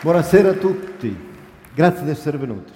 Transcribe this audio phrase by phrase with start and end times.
[0.00, 1.12] Buonasera a tutti,
[1.74, 2.72] grazie di essere venuti.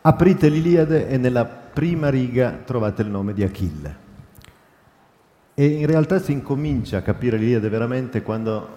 [0.00, 3.96] Aprite l'Iliade e nella prima riga trovate il nome di Achille.
[5.52, 8.68] E in realtà si incomincia a capire l'Iliade veramente quando,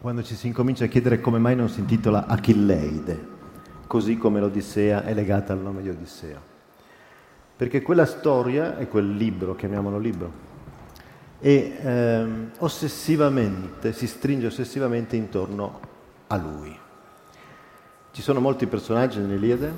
[0.00, 3.26] quando ci si incomincia a chiedere come mai non si intitola Achilleide,
[3.86, 6.40] così come l'Odissea è legata al nome di Odissea.
[7.56, 10.53] Perché quella storia e quel libro, chiamiamolo libro,
[11.44, 15.78] e ehm, ossessivamente, si stringe ossessivamente intorno
[16.28, 16.74] a lui.
[18.12, 19.70] Ci sono molti personaggi nell'Iliade,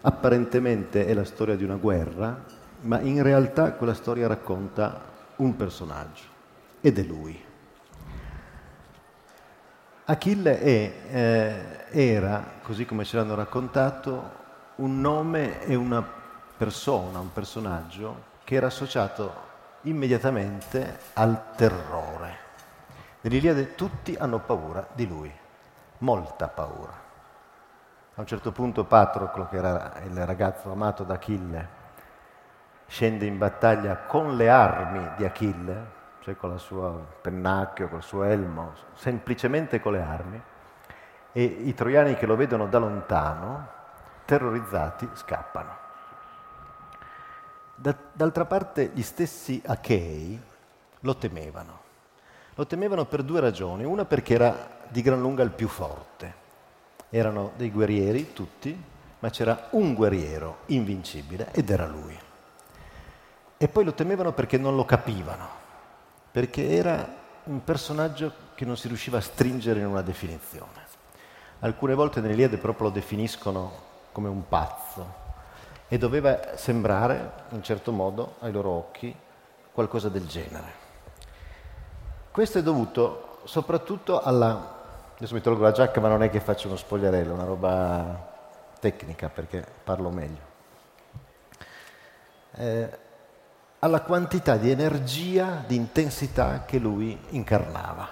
[0.00, 2.42] apparentemente è la storia di una guerra,
[2.80, 5.02] ma in realtà quella storia racconta
[5.36, 6.24] un personaggio
[6.80, 7.40] ed è lui.
[10.06, 14.32] Achille è, eh, era, così come ce l'hanno raccontato,
[14.76, 16.04] un nome e una
[16.56, 19.52] persona, un personaggio che era associato
[19.84, 22.42] immediatamente al terrore.
[23.22, 25.32] Nell'Iliade tutti hanno paura di lui,
[25.98, 26.92] molta paura.
[28.16, 31.68] A un certo punto Patroclo, che era il ragazzo amato da Achille,
[32.86, 38.22] scende in battaglia con le armi di Achille, cioè con il suo pennacchio, col suo
[38.24, 40.42] elmo, semplicemente con le armi,
[41.32, 43.68] e i troiani che lo vedono da lontano,
[44.24, 45.83] terrorizzati, scappano.
[48.12, 50.40] D'altra parte gli stessi Achei
[51.00, 51.80] lo temevano.
[52.54, 53.84] Lo temevano per due ragioni.
[53.84, 56.42] Una perché era di gran lunga il più forte.
[57.10, 58.74] Erano dei guerrieri tutti,
[59.18, 62.18] ma c'era un guerriero invincibile ed era lui.
[63.58, 65.46] E poi lo temevano perché non lo capivano,
[66.30, 67.06] perché era
[67.44, 70.82] un personaggio che non si riusciva a stringere in una definizione.
[71.60, 73.72] Alcune volte nell'Iliade proprio lo definiscono
[74.10, 75.22] come un pazzo,
[75.88, 79.14] e doveva sembrare, in certo modo, ai loro occhi,
[79.72, 80.82] qualcosa del genere.
[82.30, 84.72] Questo è dovuto soprattutto alla...
[85.16, 88.32] Adesso mi tolgo la giacca, ma non è che faccio uno spogliarello, una roba
[88.80, 90.52] tecnica perché parlo meglio.
[92.56, 92.98] Eh,
[93.78, 98.08] alla quantità di energia, di intensità che lui incarnava.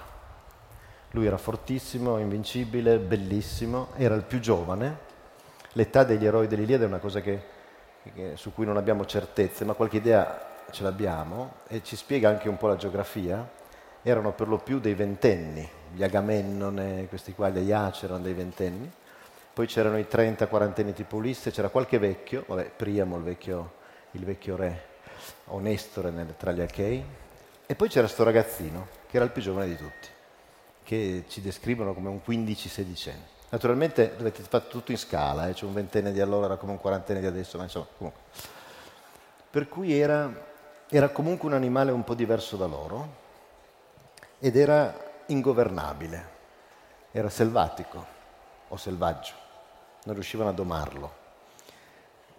[1.11, 5.11] Lui era fortissimo, invincibile, bellissimo, era il più giovane.
[5.73, 7.52] L'età degli eroi dell'Iliade è una cosa che
[8.35, 12.57] su cui non abbiamo certezze, ma qualche idea ce l'abbiamo e ci spiega anche un
[12.57, 13.47] po' la geografia,
[14.01, 18.91] erano per lo più dei ventenni, gli Agamennone, questi qua, gli Iace erano dei ventenni,
[19.53, 23.73] poi c'erano i 30-40 anni tipo Ulisse, c'era qualche vecchio, vabbè, Priamo, il vecchio,
[24.11, 24.85] il vecchio re,
[25.45, 27.03] Onestore nel, tra gli Achei,
[27.65, 30.07] e poi c'era questo ragazzino, che era il più giovane di tutti,
[30.83, 33.31] che ci descrivono come un 15-16 anni.
[33.53, 35.53] Naturalmente avete fatto tutto in scala, eh?
[35.53, 38.21] c'è un ventenne di allora, era come un quarantenne di adesso, ma insomma, comunque.
[39.47, 40.27] Per cui era,
[40.89, 43.13] era comunque un animale un po' diverso da loro
[44.39, 44.91] ed era
[45.27, 46.29] ingovernabile,
[47.11, 48.03] era selvatico
[48.69, 49.33] o selvaggio,
[50.05, 51.13] non riuscivano a domarlo.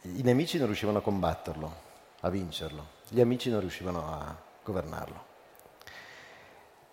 [0.01, 1.75] I nemici non riuscivano a combatterlo,
[2.23, 5.25] a vincerlo, gli amici non riuscivano a governarlo.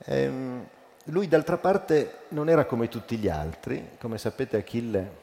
[0.06, 0.68] Ehm,
[1.06, 5.20] lui d'altra parte non era come tutti gli altri, come sapete Achille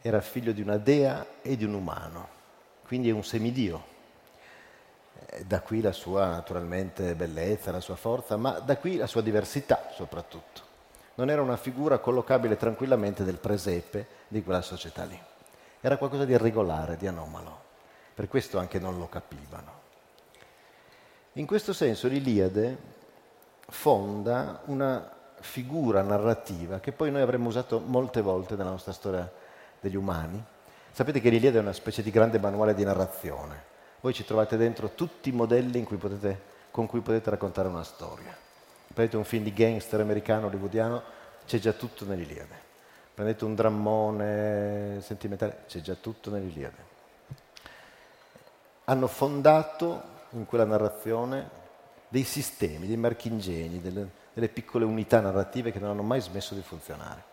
[0.00, 2.28] era figlio di una dea e di un umano,
[2.86, 3.84] quindi è un semidio.
[5.26, 9.20] Eh, da qui la sua naturalmente bellezza, la sua forza, ma da qui la sua
[9.20, 10.68] diversità soprattutto.
[11.14, 15.20] Non era una figura collocabile tranquillamente del presepe di quella società lì.
[15.80, 17.68] Era qualcosa di irregolare, di anomalo.
[18.14, 19.78] Per questo anche non lo capivano.
[21.34, 22.98] In questo senso l'Iliade
[23.70, 29.30] fonda una figura narrativa che poi noi avremmo usato molte volte nella nostra storia
[29.80, 30.42] degli umani.
[30.92, 33.68] Sapete che l'Iliade è una specie di grande manuale di narrazione.
[34.00, 38.36] Voi ci trovate dentro tutti i modelli cui potete, con cui potete raccontare una storia.
[38.92, 41.02] Prendete un film di gangster americano, hollywoodiano,
[41.46, 42.68] c'è già tutto nell'Iliade.
[43.14, 46.88] Prendete un drammone sentimentale, c'è già tutto nell'Iliade.
[48.84, 51.59] Hanno fondato in quella narrazione
[52.10, 56.60] dei sistemi, dei marchingegni, delle, delle piccole unità narrative che non hanno mai smesso di
[56.60, 57.24] funzionare.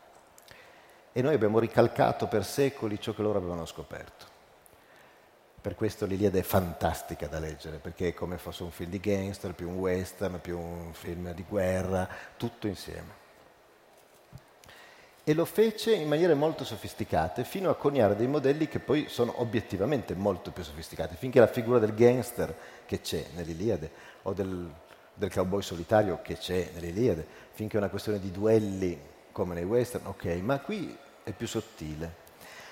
[1.12, 4.36] E noi abbiamo ricalcato per secoli ciò che loro avevano scoperto.
[5.60, 9.54] Per questo l'Iliade è fantastica da leggere, perché è come fosse un film di gangster,
[9.54, 12.08] più un western, più un film di guerra,
[12.38, 13.26] tutto insieme.
[15.24, 19.42] E lo fece in maniere molto sofisticate, fino a coniare dei modelli che poi sono
[19.42, 22.56] obiettivamente molto più sofisticati, finché la figura del gangster
[22.86, 23.92] che c'è nell'Iliade
[24.28, 24.70] o del,
[25.14, 29.00] del cowboy solitario che c'è nell'Iliade, finché è una questione di duelli
[29.32, 32.26] come nei western, ok, ma qui è più sottile.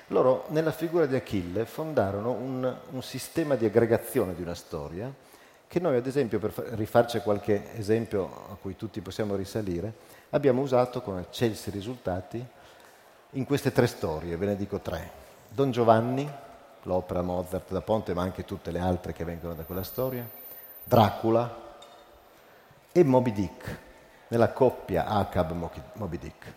[0.07, 5.12] Loro nella figura di Achille fondarono un, un sistema di aggregazione di una storia
[5.68, 9.94] che noi ad esempio, per rifarci qualche esempio a cui tutti possiamo risalire,
[10.30, 12.44] abbiamo usato con eccelsi risultati
[13.31, 15.10] in queste tre storie, ve ne dico tre.
[15.50, 16.30] Don Giovanni,
[16.84, 20.25] l'opera Mozart da Ponte, ma anche tutte le altre che vengono da quella storia,
[20.87, 21.63] Dracula
[22.91, 23.79] e Moby Dick,
[24.27, 26.53] nella coppia Acab-Moby Dick.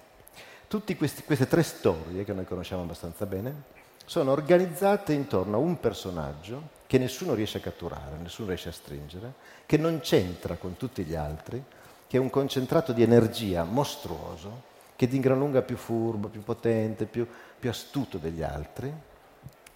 [0.69, 3.63] Tutte queste tre storie, che noi conosciamo abbastanza bene,
[4.05, 9.33] sono organizzate intorno a un personaggio che nessuno riesce a catturare, nessuno riesce a stringere,
[9.65, 11.65] che non c'entra con tutti gli altri,
[12.07, 14.65] che è un concentrato di energia mostruoso,
[14.95, 17.27] che è di gran lunga più furbo, più potente, più,
[17.59, 18.93] più astuto degli altri,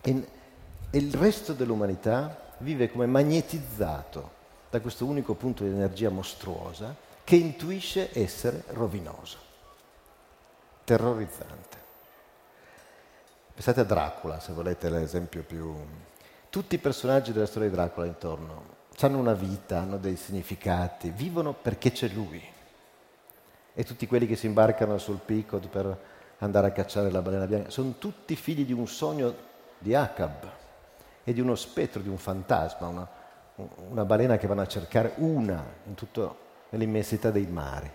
[0.03, 0.29] e,
[0.91, 4.41] e il resto dell'umanità vive come magnetizzato
[4.73, 9.37] da questo unico punto di energia mostruosa che intuisce essere rovinoso,
[10.83, 11.77] terrorizzante.
[13.53, 15.77] Pensate a Dracula, se volete l'esempio più...
[16.49, 21.53] Tutti i personaggi della storia di Dracula intorno hanno una vita, hanno dei significati, vivono
[21.53, 22.43] perché c'è lui.
[23.75, 25.99] E tutti quelli che si imbarcano sul picco per
[26.39, 29.35] andare a cacciare la balena bianca sono tutti figli di un sogno
[29.77, 30.51] di Acab
[31.25, 33.21] e di uno spettro, di un fantasma, una,
[33.57, 36.35] una balena che vanno a cercare una in tutta
[36.71, 37.91] nell'immensità dei mari.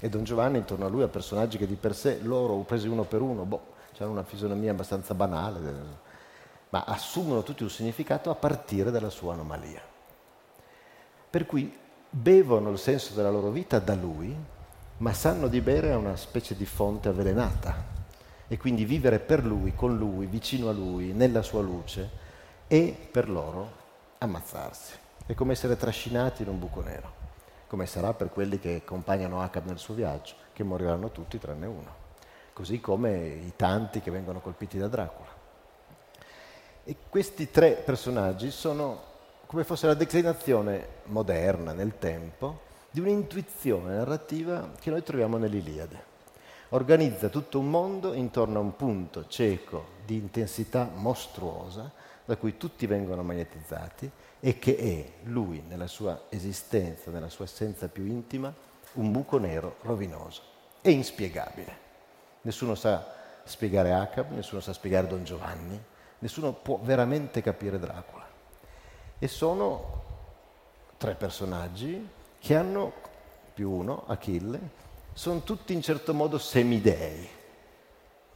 [0.00, 3.02] E Don Giovanni intorno a lui ha personaggi che di per sé loro, presi uno
[3.02, 5.58] per uno, boh, hanno una fisionomia abbastanza banale,
[6.68, 9.82] ma assumono tutti un significato a partire dalla sua anomalia.
[11.30, 11.76] Per cui
[12.08, 14.34] bevono il senso della loro vita da lui,
[14.98, 17.96] ma sanno di bere a una specie di fonte avvelenata
[18.46, 22.26] e quindi vivere per lui, con lui, vicino a lui, nella sua luce
[22.68, 23.77] e per loro
[24.18, 24.94] ammazzarsi.
[25.26, 27.12] È come essere trascinati in un buco nero,
[27.66, 31.94] come sarà per quelli che accompagnano Acab nel suo viaggio, che moriranno tutti tranne uno,
[32.52, 35.28] così come i tanti che vengono colpiti da Dracula.
[36.84, 39.06] E questi tre personaggi sono
[39.46, 42.60] come fosse la declinazione moderna nel tempo
[42.90, 46.16] di un'intuizione narrativa che noi troviamo nell'Iliade
[46.70, 51.90] organizza tutto un mondo intorno a un punto cieco di intensità mostruosa
[52.28, 57.88] da cui tutti vengono magnetizzati e che è lui nella sua esistenza, nella sua essenza
[57.88, 58.52] più intima,
[58.92, 60.42] un buco nero rovinoso
[60.82, 61.86] e inspiegabile.
[62.42, 63.14] Nessuno sa
[63.44, 65.82] spiegare Acab, nessuno sa spiegare Don Giovanni,
[66.18, 68.28] nessuno può veramente capire Dracula.
[69.18, 70.02] E sono
[70.98, 72.06] tre personaggi
[72.38, 72.92] che hanno
[73.54, 74.60] più uno, Achille,
[75.14, 77.36] sono tutti in certo modo semidei.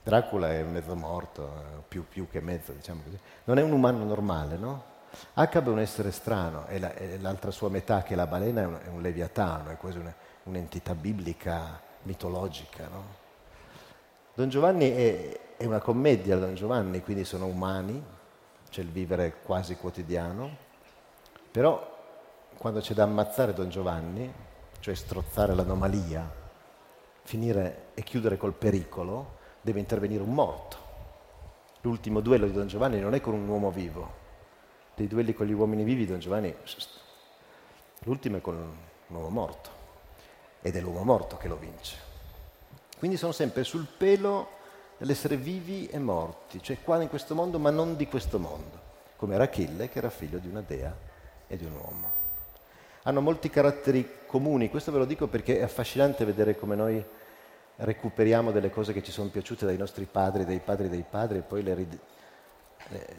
[0.02, 3.18] Dracula è mezzo morto, eh, più, più, che mezzo, diciamo così.
[3.44, 4.90] Non è un umano normale, no?
[5.34, 8.66] Acab è un essere strano e, la, l'altra sua metà, che è la balena, è
[8.66, 10.12] un, è un leviatano, è quasi una,
[10.44, 13.20] un'entità biblica, mitologica, no?
[14.34, 18.02] Don Giovanni è, è una commedia, Don Giovanni, quindi sono umani,
[18.70, 20.56] c'è il vivere quasi quotidiano,
[21.50, 21.90] però
[22.56, 24.32] quando c'è da ammazzare Don Giovanni,
[24.80, 26.28] cioè strozzare l'anomalia,
[27.22, 30.76] finire e chiudere col pericolo, deve intervenire un morto.
[31.80, 34.20] L'ultimo duello di Don Giovanni non è con un uomo vivo.
[34.94, 36.54] Dei duelli con gli uomini vivi Don Giovanni,
[38.00, 39.70] l'ultimo è con un uomo morto.
[40.60, 41.96] Ed è l'uomo morto che lo vince.
[42.98, 44.60] Quindi sono sempre sul pelo
[44.98, 48.80] dell'essere vivi e morti, cioè qua in questo mondo ma non di questo mondo,
[49.16, 50.94] come era Achille che era figlio di una dea
[51.48, 52.20] e di un uomo
[53.04, 57.04] hanno molti caratteri comuni, questo ve lo dico perché è affascinante vedere come noi
[57.76, 61.42] recuperiamo delle cose che ci sono piaciute dai nostri padri, dai padri dei padri e
[61.42, 61.98] poi le, rid-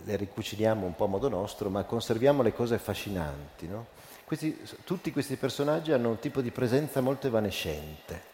[0.04, 3.68] le ricuciniamo un po' a modo nostro, ma conserviamo le cose affascinanti.
[3.68, 3.88] No?
[4.26, 8.32] Questi, tutti questi personaggi hanno un tipo di presenza molto evanescente.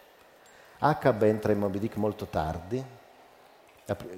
[0.78, 2.82] Acab entra in Moby Dick molto tardi,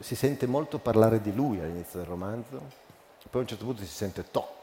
[0.01, 2.61] si sente molto parlare di lui all'inizio del romanzo,
[3.31, 4.63] poi a un certo punto si sente toc,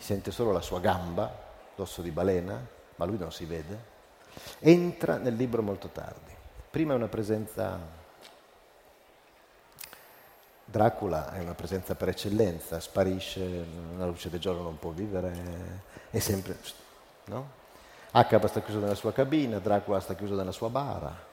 [0.00, 1.30] si sente solo la sua gamba,
[1.76, 2.58] l'osso di balena,
[2.96, 3.98] ma lui non si vede,
[4.60, 6.32] entra nel libro molto tardi.
[6.70, 7.78] Prima è una presenza,
[10.64, 13.64] Dracula è una presenza per eccellenza, sparisce,
[13.96, 16.56] la luce del giorno non può vivere, è sempre,
[17.24, 17.58] no?
[18.12, 21.28] Acaba sta chiuso nella sua cabina, Dracula sta chiuso nella sua bara.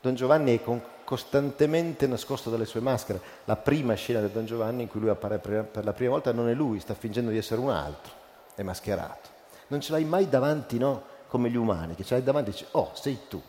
[0.00, 3.20] Don Giovanni è con, costantemente nascosto dalle sue maschere.
[3.44, 6.48] La prima scena di Don Giovanni in cui lui appare per la prima volta non
[6.48, 8.12] è lui, sta fingendo di essere un altro,
[8.54, 9.30] è mascherato.
[9.68, 11.12] Non ce l'hai mai davanti, no?
[11.34, 13.42] Come gli umani, che ce l'hai davanti e dici, oh, sei tu.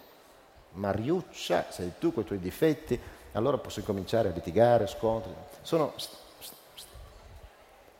[0.72, 3.00] Mariuccia, sei tu con i tuoi difetti,
[3.34, 5.32] allora posso incominciare a litigare, scontri.
[5.62, 5.94] Sono,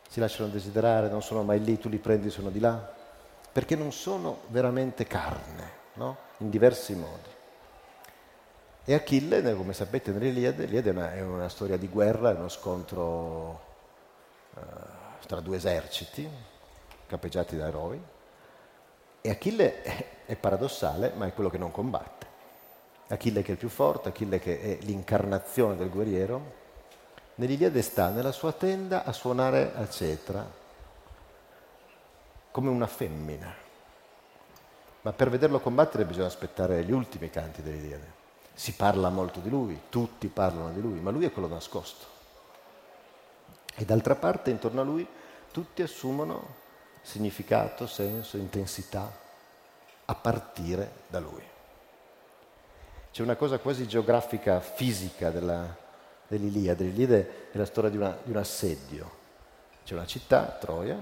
[0.08, 2.94] si lasciano desiderare, non sono mai lì, tu li prendi, sono di là,
[3.52, 6.16] perché non sono veramente carne, no?
[6.38, 7.30] In diversi modi.
[8.86, 12.48] E Achille, come sapete nell'Iliade, l'Iliade è una, è una storia di guerra, è uno
[12.48, 13.60] scontro
[14.56, 14.62] eh,
[15.28, 16.28] tra due eserciti,
[17.06, 18.14] capeggiati da eroi,
[19.26, 22.26] e Achille è paradossale, ma è quello che non combatte.
[23.08, 26.54] Achille che è il più forte, Achille che è l'incarnazione del guerriero,
[27.34, 30.48] nell'Iliade sta nella sua tenda a suonare a cetra
[32.52, 33.52] come una femmina.
[35.02, 38.14] Ma per vederlo combattere bisogna aspettare gli ultimi canti dell'Iliade.
[38.54, 42.06] Si parla molto di lui, tutti parlano di lui, ma lui è quello nascosto.
[43.74, 45.06] E d'altra parte intorno a lui
[45.50, 46.64] tutti assumono
[47.06, 49.10] significato, senso, intensità
[50.06, 51.42] a partire da lui.
[53.12, 55.74] C'è una cosa quasi geografica, fisica della,
[56.26, 56.84] dell'Iliade.
[56.84, 59.10] L'Iliade è la storia di, una, di un assedio.
[59.84, 60.96] C'è una città, Troia,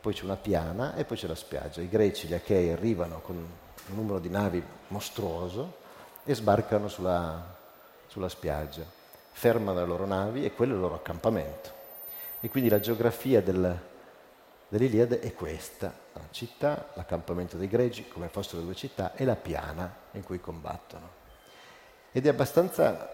[0.00, 1.82] poi c'è una piana e poi c'è la spiaggia.
[1.82, 5.80] I greci, gli achei arrivano con un numero di navi mostruoso
[6.24, 7.56] e sbarcano sulla,
[8.06, 8.84] sulla spiaggia,
[9.32, 11.80] fermano le loro navi e quello è il loro accampamento.
[12.40, 13.90] E quindi la geografia del,
[14.72, 19.94] dell'Iliade è questa, la città, l'accampamento dei greci, come fossero due città, e la piana
[20.12, 21.20] in cui combattono.
[22.10, 23.10] Ed è abbastanza,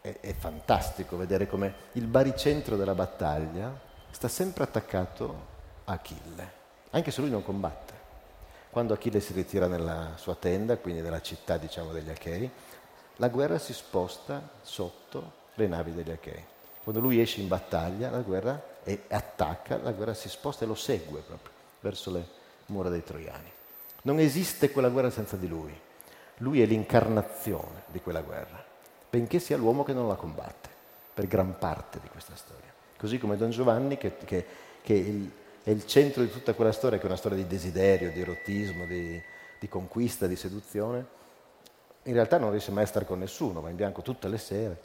[0.00, 3.70] è, è fantastico vedere come il baricentro della battaglia
[4.10, 5.46] sta sempre attaccato
[5.84, 6.52] a Achille,
[6.88, 7.92] anche se lui non combatte.
[8.70, 12.50] Quando Achille si ritira nella sua tenda, quindi nella città diciamo, degli Achei,
[13.16, 16.42] la guerra si sposta sotto le navi degli Achei.
[16.82, 20.74] Quando lui esce in battaglia, la guerra e attacca, la guerra si sposta e lo
[20.74, 22.26] segue proprio verso le
[22.66, 23.50] mura dei troiani.
[24.02, 25.78] Non esiste quella guerra senza di lui.
[26.38, 28.64] Lui è l'incarnazione di quella guerra,
[29.10, 30.68] benché sia l'uomo che non la combatte,
[31.12, 32.72] per gran parte di questa storia.
[32.96, 34.46] Così come Don Giovanni, che, che,
[34.82, 35.30] che il,
[35.62, 38.86] è il centro di tutta quella storia, che è una storia di desiderio, di erotismo,
[38.86, 39.20] di,
[39.58, 41.18] di conquista, di seduzione,
[42.04, 44.80] in realtà non riesce mai a stare con nessuno, va in bianco tutte le sere,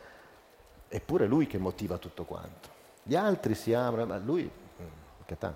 [0.89, 2.74] eppure lui che motiva tutto quanto.
[3.07, 5.47] Gli altri si amano, ma lui mm,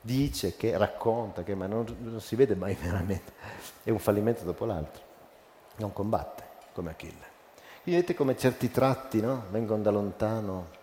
[0.00, 3.32] dice, che racconta, che, ma non, non si vede mai veramente,
[3.82, 5.02] è un fallimento dopo l'altro,
[5.76, 7.32] non combatte come Achille.
[7.82, 9.44] Quindi vedete come certi tratti no?
[9.50, 10.82] vengono da lontano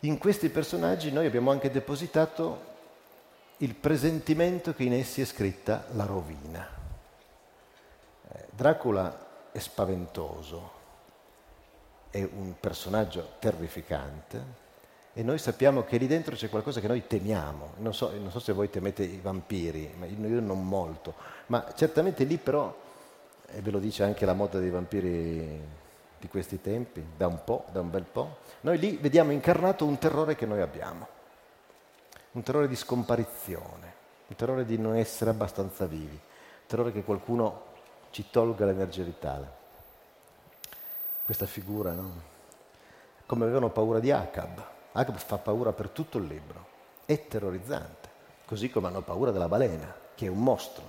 [0.00, 2.68] in questi personaggi noi abbiamo anche depositato
[3.58, 6.66] il presentimento che in essi è scritta la rovina.
[8.32, 10.70] Eh, Dracula è spaventoso,
[12.10, 14.68] è un personaggio terrificante
[15.12, 17.74] e noi sappiamo che lì dentro c'è qualcosa che noi temiamo.
[17.78, 21.14] Non so, non so se voi temete i vampiri, ma io non molto,
[21.46, 22.74] ma certamente lì però,
[23.46, 25.78] e ve lo dice anche la moda dei vampiri
[26.18, 29.98] di questi tempi, da un po', da un bel po', noi lì vediamo incarnato un
[29.98, 31.06] terrore che noi abbiamo,
[32.32, 33.94] un terrore di scomparizione,
[34.28, 37.68] un terrore di non essere abbastanza vivi, un terrore che qualcuno
[38.10, 39.58] ci tolga l'energia vitale.
[41.30, 42.10] Questa figura, no?
[43.24, 44.60] Come avevano paura di Acab.
[44.90, 46.66] Acab fa paura per tutto il libro,
[47.04, 48.08] è terrorizzante,
[48.44, 50.82] così come hanno paura della balena, che è un mostro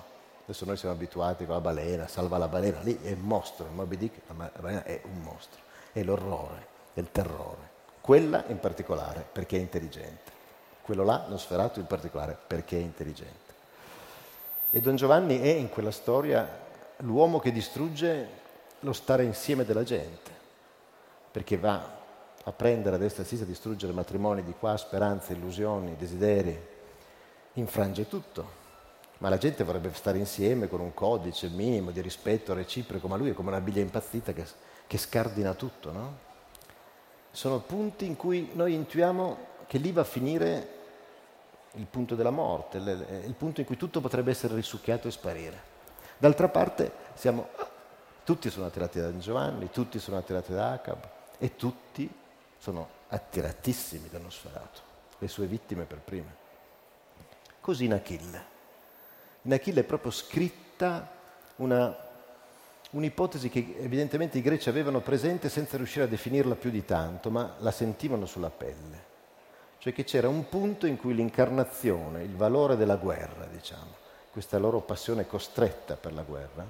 [0.46, 3.74] Adesso noi siamo abituati con la balena, salva la balena, lì è un mostro, il
[3.74, 7.70] Moby Dick, la balena è un mostro, è l'orrore, è il terrore.
[8.02, 10.32] Quella in particolare perché è intelligente,
[10.82, 13.54] quello là, lo sferato in particolare perché è intelligente.
[14.72, 16.50] E Don Giovanni è in quella storia
[16.98, 18.41] l'uomo che distrugge
[18.82, 20.32] lo stare insieme della gente,
[21.32, 22.00] perché va
[22.44, 26.70] a prendere a destra e a sinistra, a distruggere matrimoni di qua, speranze, illusioni, desideri,
[27.54, 28.60] infrange tutto
[29.22, 33.30] ma la gente vorrebbe stare insieme con un codice minimo di rispetto reciproco, ma lui
[33.30, 34.44] è come una biglia impazzita che,
[34.88, 36.18] che scardina tutto, no?
[37.30, 40.80] Sono punti in cui noi intuiamo che lì va a finire
[41.74, 45.70] il punto della morte, il punto in cui tutto potrebbe essere risucchiato e sparire.
[46.18, 47.50] D'altra parte siamo,
[48.24, 52.10] tutti sono attirati da Giovanni, tutti sono attirati da Acab e tutti
[52.58, 54.80] sono attiratissimi da Nosferatu,
[55.18, 56.36] le sue vittime per prime.
[57.60, 58.46] Così in Achille.
[59.44, 61.10] In Achille è proprio scritta
[61.58, 61.96] una,
[62.92, 67.56] un'ipotesi che evidentemente i greci avevano presente senza riuscire a definirla più di tanto, ma
[67.60, 69.10] la sentivano sulla pelle.
[69.80, 73.98] Cioè che c'era un punto in cui l'incarnazione, il valore della guerra, diciamo,
[74.32, 76.66] questa loro passione costretta per la guerra,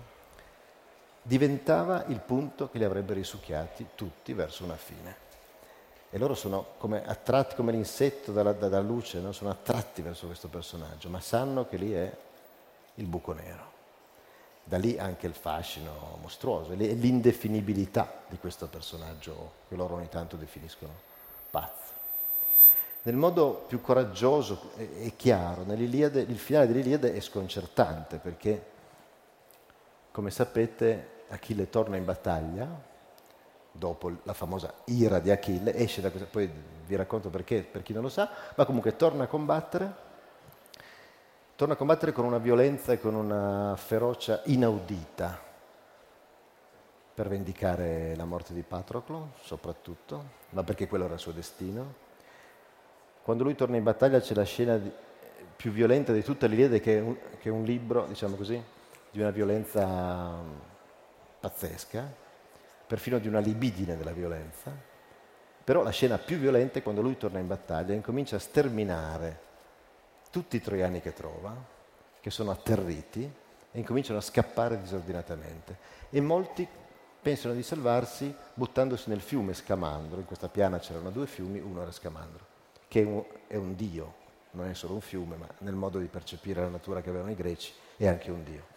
[1.21, 5.29] diventava il punto che li avrebbe risucchiati tutti verso una fine.
[6.09, 9.31] E loro sono come attratti come l'insetto dalla, dalla luce, no?
[9.31, 12.11] sono attratti verso questo personaggio, ma sanno che lì è
[12.95, 13.69] il buco nero.
[14.63, 20.93] Da lì anche il fascino mostruoso, l'indefinibilità di questo personaggio che loro ogni tanto definiscono
[21.49, 21.91] pazzo.
[23.03, 28.63] Nel modo più coraggioso e chiaro, il finale dell'Iliade è sconcertante perché,
[30.11, 32.89] come sapete, Achille torna in battaglia
[33.71, 36.49] dopo la famosa ira di Achille, esce da questa, poi
[36.85, 39.93] vi racconto perché, per chi non lo sa, ma comunque torna a combattere,
[41.55, 45.39] torna a combattere con una violenza e con una ferocia inaudita
[47.13, 52.09] per vendicare la morte di Patroclo, soprattutto, ma perché quello era il suo destino.
[53.21, 54.91] Quando lui torna in battaglia c'è la scena di,
[55.55, 58.61] più violenta di tutta l'Iliade, che è un, che è un libro, diciamo così,
[59.11, 60.41] di una violenza
[61.39, 62.09] pazzesca,
[62.87, 64.71] perfino di una libidine della violenza,
[65.63, 69.39] però la scena più violenta è quando lui torna in battaglia e incomincia a sterminare
[70.31, 71.53] tutti i troiani che trova,
[72.19, 73.31] che sono atterriti,
[73.71, 75.77] e incominciano a scappare disordinatamente.
[76.09, 76.67] E molti
[77.21, 80.19] pensano di salvarsi buttandosi nel fiume Scamandro.
[80.19, 82.45] In questa piana c'erano due fiumi, uno era Scamandro,
[82.87, 84.13] che è un, è un dio,
[84.51, 87.35] non è solo un fiume, ma nel modo di percepire la natura che avevano i
[87.35, 88.70] greci è anche un dio.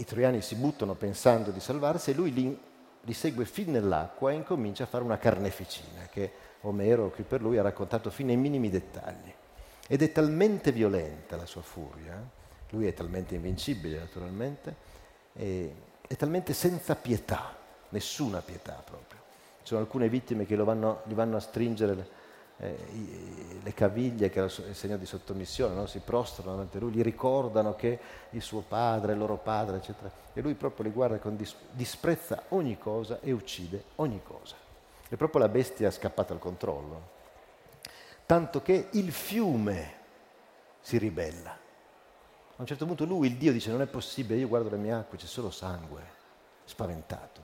[0.00, 2.56] I troiani si buttano pensando di salvarsi e lui li,
[3.00, 7.58] li segue fin nell'acqua e incomincia a fare una carneficina che Omero qui per lui
[7.58, 9.34] ha raccontato fino ai minimi dettagli.
[9.88, 12.16] Ed è talmente violenta la sua furia,
[12.70, 14.76] lui è talmente invincibile naturalmente,
[15.32, 17.56] è talmente senza pietà,
[17.88, 19.18] nessuna pietà proprio.
[19.62, 22.08] Ci sono alcune vittime che vanno, gli vanno a stringere
[22.60, 25.86] eh, le caviglie, che era il segno di sottomissione, no?
[25.86, 27.98] si prostrano davanti a lui, gli ricordano che
[28.30, 30.10] il suo padre, il loro padre, eccetera.
[30.32, 34.56] E lui proprio li guarda con dis- disprezza ogni cosa e uccide ogni cosa.
[35.08, 37.16] È proprio la bestia scappata al controllo.
[38.26, 39.94] Tanto che il fiume
[40.80, 41.50] si ribella.
[41.50, 44.92] A un certo punto lui, il Dio, dice non è possibile, io guardo le mie
[44.92, 46.02] acque, c'è solo sangue,
[46.64, 47.42] spaventato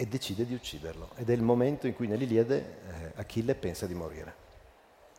[0.00, 1.10] e decide di ucciderlo.
[1.16, 4.34] Ed è il momento in cui nell'Iliade eh, Achille pensa di morire.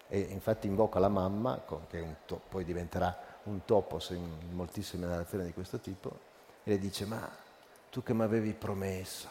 [0.07, 5.53] E infatti invoca la mamma, che to- poi diventerà un topos in moltissime narrazioni di
[5.53, 6.09] questo tipo,
[6.63, 7.29] e le dice, ma
[7.91, 9.29] tu che mi avevi promesso,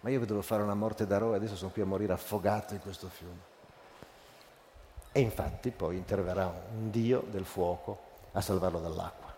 [0.00, 3.08] ma io devo fare una morte d'eroe, adesso sono qui a morire affogato in questo
[3.08, 3.52] fiume.
[5.12, 8.00] E infatti poi interverrà un dio del fuoco
[8.32, 9.36] a salvarlo dall'acqua.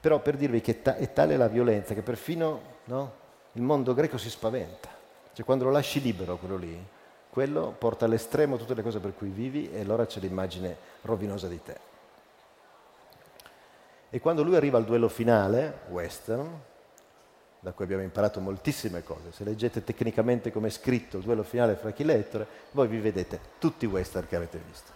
[0.00, 3.22] Però per dirvi che ta- è tale la violenza che perfino no,
[3.54, 4.88] il mondo greco si spaventa.
[5.32, 6.86] Cioè quando lo lasci libero quello lì,
[7.28, 11.60] quello porta all'estremo tutte le cose per cui vivi e allora c'è l'immagine rovinosa di
[11.62, 11.92] te.
[14.10, 16.48] E quando lui arriva al duello finale, western,
[17.58, 21.74] da cui abbiamo imparato moltissime cose, se leggete tecnicamente come è scritto il duello finale
[21.74, 24.92] fra Achille e Ettore, voi vi vedete tutti i western che avete visto.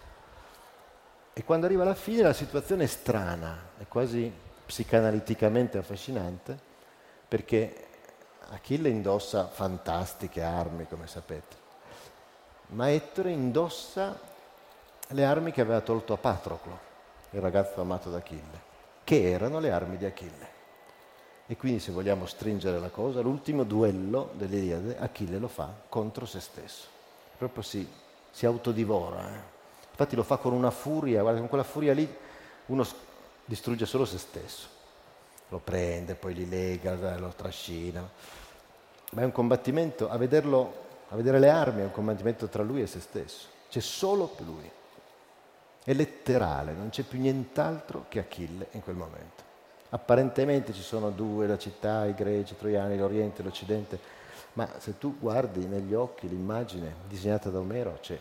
[1.33, 4.31] E quando arriva alla fine la situazione è strana, è quasi
[4.65, 6.57] psicanaliticamente affascinante,
[7.27, 7.87] perché
[8.51, 11.55] Achille indossa fantastiche armi, come sapete,
[12.67, 14.19] ma Ettore indossa
[15.09, 16.79] le armi che aveva tolto a Patroclo,
[17.31, 18.67] il ragazzo amato da Achille,
[19.03, 20.57] che erano le armi di Achille.
[21.45, 26.39] E quindi se vogliamo stringere la cosa, l'ultimo duello dell'Iliade Achille lo fa contro se
[26.39, 26.87] stesso.
[27.37, 27.87] Proprio si,
[28.29, 29.27] si autodivora.
[29.27, 29.41] Eh?
[29.89, 32.07] Infatti lo fa con una furia, guarda, con quella furia lì
[32.67, 32.85] uno
[33.45, 34.67] distrugge solo se stesso.
[35.49, 38.07] Lo prende, poi li lega, lo trascina
[39.11, 40.73] ma è un combattimento, a, vederlo,
[41.09, 44.69] a vedere le armi è un combattimento tra lui e se stesso, c'è solo lui,
[45.83, 49.47] è letterale, non c'è più nient'altro che Achille in quel momento.
[49.89, 53.99] Apparentemente ci sono due, la città, i greci, i troiani, l'Oriente, l'Occidente,
[54.53, 58.19] ma se tu guardi negli occhi l'immagine disegnata da Omero c'è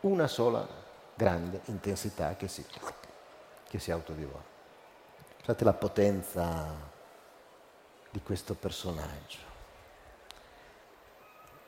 [0.00, 0.66] una sola
[1.14, 2.64] grande intensità che si,
[3.68, 4.42] che si autodivora.
[5.36, 6.90] Guardate la potenza
[8.10, 9.51] di questo personaggio.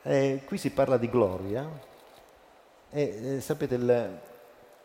[0.07, 1.67] Eh, qui si parla di gloria
[2.91, 4.19] e eh, sapete il,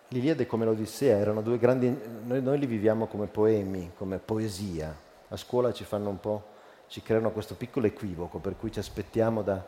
[0.08, 4.96] l'Iliade come l'Odissea erano due grandi, noi, noi, li viviamo come poemi, come poesia.
[5.28, 6.44] A scuola ci fanno un po',
[6.86, 9.62] ci creano questo piccolo equivoco per cui ci aspettiamo da,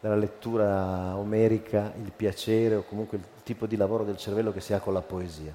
[0.00, 4.72] dalla lettura omerica il piacere o comunque il tipo di lavoro del cervello che si
[4.72, 5.54] ha con la poesia.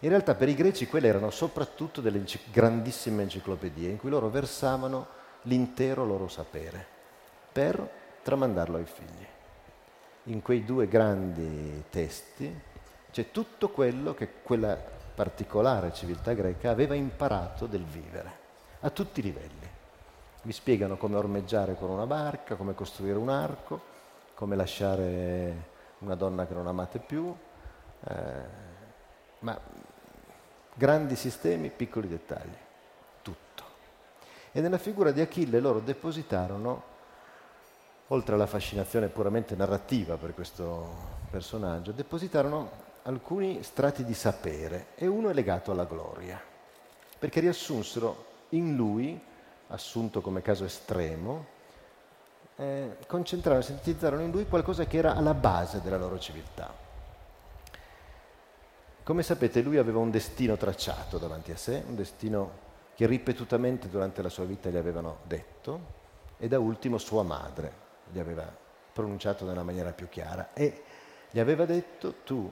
[0.00, 5.06] In realtà per i greci quelle erano soprattutto delle grandissime enciclopedie in cui loro versavano
[5.42, 6.84] l'intero loro sapere
[7.52, 9.24] per tramandarlo ai figli.
[10.24, 12.60] In quei due grandi testi
[13.12, 18.32] c'è tutto quello che quella particolare civiltà greca aveva imparato del vivere,
[18.80, 19.70] a tutti i livelli.
[20.42, 23.80] Vi spiegano come ormeggiare con una barca, come costruire un arco,
[24.34, 25.68] come lasciare
[26.00, 27.32] una donna che non amate più,
[28.08, 28.44] eh,
[29.38, 29.56] ma
[30.74, 32.56] grandi sistemi, piccoli dettagli,
[33.22, 33.62] tutto.
[34.50, 36.94] E nella figura di Achille loro depositarono
[38.08, 45.28] oltre alla fascinazione puramente narrativa per questo personaggio, depositarono alcuni strati di sapere e uno
[45.28, 46.40] è legato alla gloria,
[47.18, 49.20] perché riassunsero in lui,
[49.68, 51.54] assunto come caso estremo,
[52.56, 56.84] eh, concentrarono, sintetizzarono in lui qualcosa che era alla base della loro civiltà.
[59.02, 62.64] Come sapete, lui aveva un destino tracciato davanti a sé, un destino
[62.94, 65.94] che ripetutamente durante la sua vita gli avevano detto
[66.38, 68.50] e da ultimo sua madre gli aveva
[68.92, 70.82] pronunciato nella maniera più chiara e
[71.30, 72.50] gli aveva detto tu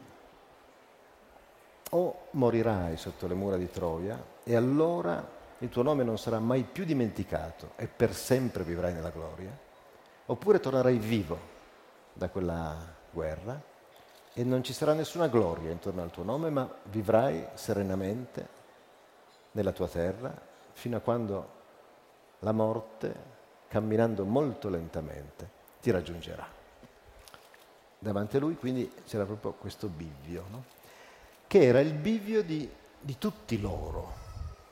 [1.90, 6.64] o morirai sotto le mura di Troia e allora il tuo nome non sarà mai
[6.64, 9.56] più dimenticato e per sempre vivrai nella gloria,
[10.26, 11.38] oppure tornerai vivo
[12.12, 12.76] da quella
[13.10, 13.60] guerra
[14.34, 18.48] e non ci sarà nessuna gloria intorno al tuo nome, ma vivrai serenamente
[19.52, 20.34] nella tua terra
[20.72, 21.48] fino a quando
[22.40, 23.14] la morte,
[23.74, 25.48] camminando molto lentamente,
[25.82, 26.46] ti raggiungerà.
[27.98, 30.64] Davanti a lui quindi c'era proprio questo bivio, no?
[31.48, 34.12] che era il bivio di, di tutti loro,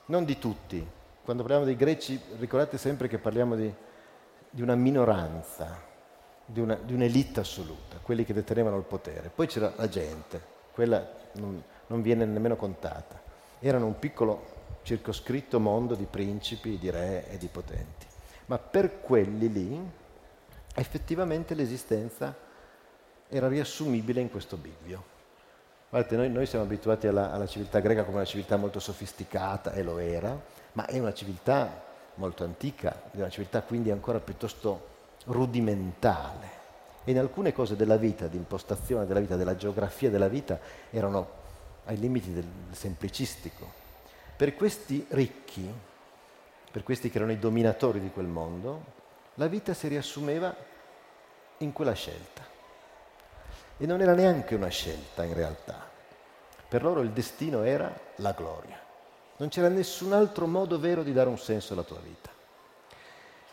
[0.06, 0.86] non di tutti.
[1.24, 3.74] Quando parliamo dei greci ricordate sempre che parliamo di,
[4.48, 5.82] di una minoranza,
[6.44, 9.32] di, una, di, un'elite assoluta, quelli che detenevano il potere.
[9.34, 13.20] Poi c'era la gente, quella non, non viene nemmeno contata.
[13.58, 18.10] Erano un piccolo circoscritto mondo di principi, di re e di potenti.
[18.52, 19.90] Ma per quelli lì
[20.74, 22.36] effettivamente l'esistenza
[23.26, 25.02] era riassumibile in questo bivio.
[25.88, 29.82] Guardate, noi, noi siamo abituati alla, alla, civiltà greca come una civiltà molto sofisticata, e
[29.82, 30.38] lo era,
[30.72, 31.82] ma è una civiltà
[32.16, 34.88] molto antica, è una civiltà quindi ancora piuttosto
[35.24, 36.60] rudimentale.
[37.04, 40.60] E in alcune cose della vita, di impostazione della vita, della geografia della vita,
[40.90, 41.26] erano
[41.86, 43.66] ai limiti del semplicistico.
[44.36, 45.72] Per questi ricchi,
[46.72, 48.82] per questi che erano i dominatori di quel mondo,
[49.34, 50.56] la vita si riassumeva
[51.58, 52.42] in quella scelta.
[53.76, 55.86] E non era neanche una scelta in realtà.
[56.66, 58.80] Per loro il destino era la gloria.
[59.36, 62.30] Non c'era nessun altro modo vero di dare un senso alla tua vita.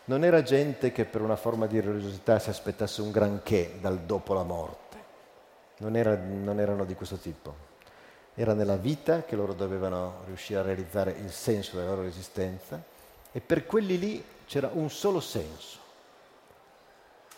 [0.04, 4.32] Non era gente che per una forma di religiosità si aspettasse un granché dal dopo
[4.32, 4.96] la morte.
[5.78, 7.68] Non, era, non erano di questo tipo.
[8.34, 12.89] Era nella vita che loro dovevano riuscire a realizzare il senso della loro esistenza
[13.32, 15.78] e per quelli lì c'era un solo senso,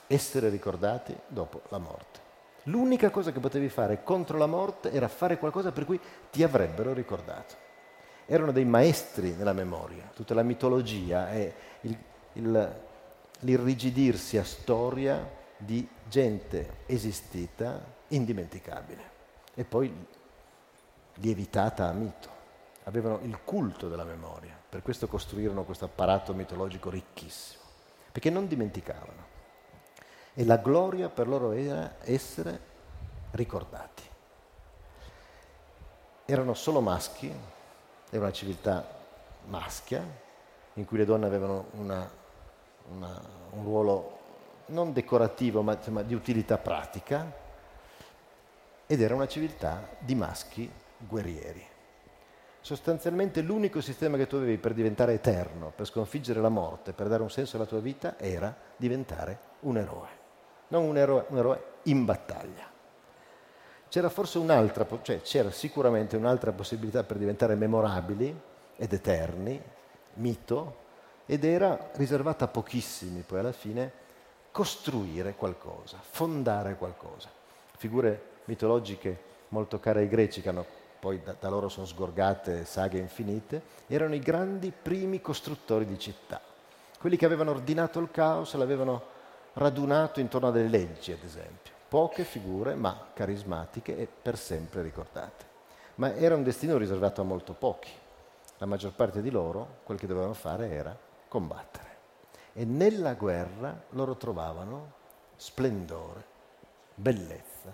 [0.06, 2.20] essere ricordati dopo la morte.
[2.66, 6.00] L'unica cosa che potevi fare contro la morte era fare qualcosa per cui
[6.30, 7.56] ti avrebbero ricordato.
[8.26, 11.52] Erano dei maestri nella memoria, tutta la mitologia è
[11.82, 11.98] il,
[12.34, 12.80] il,
[13.40, 19.10] l'irrigidirsi a storia di gente esistita indimenticabile
[19.54, 19.92] e poi
[21.14, 22.30] lievitata a mito.
[22.84, 27.62] Avevano il culto della memoria, per questo costruirono questo apparato mitologico ricchissimo,
[28.10, 29.26] perché non dimenticavano
[30.32, 32.58] e la gloria per loro era essere
[33.32, 34.02] ricordati.
[36.24, 37.30] Erano solo maschi,
[38.08, 38.82] era una civiltà
[39.48, 40.02] maschia,
[40.72, 42.10] in cui le donne avevano una,
[42.92, 44.20] una, un ruolo
[44.68, 47.30] non decorativo, ma insomma, di utilità pratica,
[48.86, 51.71] ed era una civiltà di maschi guerrieri.
[52.62, 57.22] Sostanzialmente l'unico sistema che tu avevi per diventare eterno, per sconfiggere la morte, per dare
[57.22, 60.20] un senso alla tua vita, era diventare un eroe
[60.72, 62.70] non un eroe, un eroe in battaglia.
[63.88, 68.34] C'era forse un'altra, cioè c'era sicuramente un'altra possibilità per diventare memorabili
[68.76, 69.62] ed eterni,
[70.14, 70.80] mito,
[71.26, 74.00] ed era riservata a pochissimi poi alla fine,
[74.50, 77.28] costruire qualcosa, fondare qualcosa.
[77.76, 80.64] Figure mitologiche molto care ai greci, che hanno,
[81.02, 86.40] poi da, da loro sono sgorgate saghe infinite, erano i grandi primi costruttori di città,
[87.00, 89.02] quelli che avevano ordinato il caos, l'avevano
[89.54, 91.72] radunato intorno a delle leggi, ad esempio.
[91.88, 95.44] Poche figure, ma carismatiche e per sempre ricordate.
[95.96, 97.90] Ma era un destino riservato a molto pochi.
[98.58, 101.96] La maggior parte di loro, quel che dovevano fare era combattere.
[102.52, 104.92] E nella guerra loro trovavano
[105.34, 106.24] splendore,
[106.94, 107.72] bellezza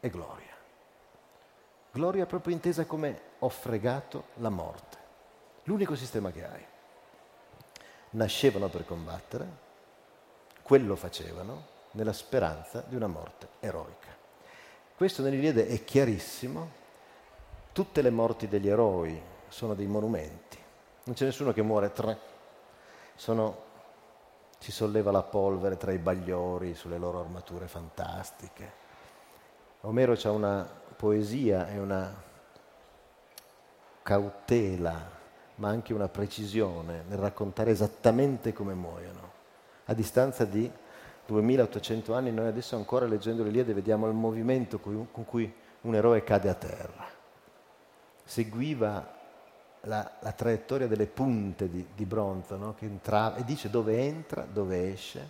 [0.00, 0.51] e gloria.
[1.94, 4.96] Gloria proprio intesa come ho fregato la morte.
[5.64, 6.64] L'unico sistema che hai.
[8.10, 9.46] Nascevano per combattere,
[10.62, 14.08] quello facevano nella speranza di una morte eroica.
[14.96, 16.80] Questo nell'Iliade è chiarissimo.
[17.72, 20.56] Tutte le morti degli eroi sono dei monumenti.
[21.04, 22.16] Non c'è nessuno che muore tra...
[23.14, 23.70] Sono...
[24.56, 28.80] Si solleva la polvere tra i bagliori sulle loro armature fantastiche.
[29.80, 32.14] Omero ha una poesia e una
[34.04, 35.10] cautela,
[35.56, 39.32] ma anche una precisione nel raccontare esattamente come muoiono
[39.86, 40.70] a distanza di
[41.26, 46.48] 2800 anni, noi adesso ancora leggendo l'Iliade vediamo il movimento con cui un eroe cade
[46.48, 47.04] a terra.
[48.22, 49.12] Seguiva
[49.80, 52.76] la, la traiettoria delle punte di, di bronzo no?
[52.78, 55.28] entrava, e dice dove entra, dove esce,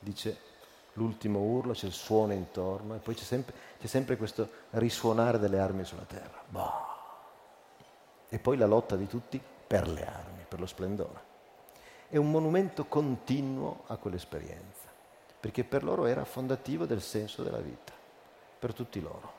[0.00, 0.38] dice
[0.98, 5.60] l'ultimo urlo, c'è il suono intorno e poi c'è sempre, c'è sempre questo risuonare delle
[5.60, 6.42] armi sulla terra.
[6.46, 6.96] Boh.
[8.28, 11.26] E poi la lotta di tutti per le armi, per lo splendore.
[12.08, 14.88] È un monumento continuo a quell'esperienza,
[15.38, 17.92] perché per loro era fondativo del senso della vita,
[18.58, 19.32] per tutti loro.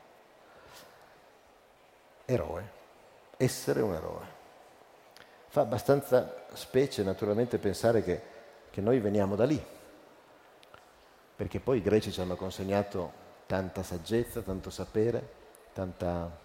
[2.26, 2.72] Eroe,
[3.38, 4.38] essere un eroe.
[5.48, 8.22] Fa abbastanza specie naturalmente pensare che,
[8.69, 9.78] che noi veniamo da lì,
[11.39, 13.13] perché poi i greci ci hanno consegnato
[13.45, 15.25] tanta saggezza, tanto sapere,
[15.71, 16.38] tanta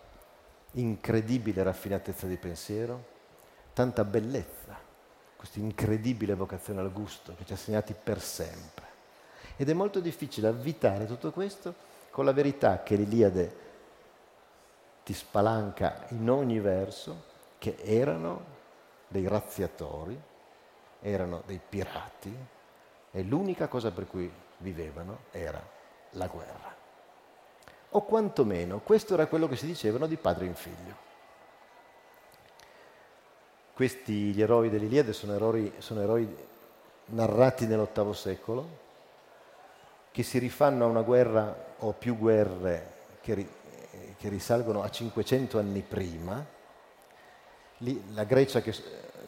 [0.75, 3.05] incredibile raffinatezza di pensiero,
[3.73, 4.79] tanta bellezza,
[5.35, 8.85] questa incredibile vocazione al gusto che ci ha segnati per sempre.
[9.57, 11.75] Ed è molto difficile avvitare tutto questo
[12.11, 13.57] con la verità che l'Iliade
[15.03, 17.25] ti spalanca in ogni verso,
[17.59, 18.45] che erano
[19.09, 20.17] dei razziatori,
[21.01, 22.33] erano dei pirati,
[23.11, 24.31] e l'unica cosa per cui
[24.65, 25.63] vivevano era
[26.13, 26.75] la guerra.
[27.91, 31.03] O quantomeno questo era quello che si dicevano di padre in figlio.
[33.73, 36.37] Questi, gli eroi dell'Iliade, sono eroi, sono eroi
[37.07, 38.83] narrati nell'VIII secolo,
[40.11, 43.49] che si rifanno a una guerra o più guerre che,
[44.17, 46.45] che risalgono a 500 anni prima.
[47.79, 48.73] Lì, la Grecia che,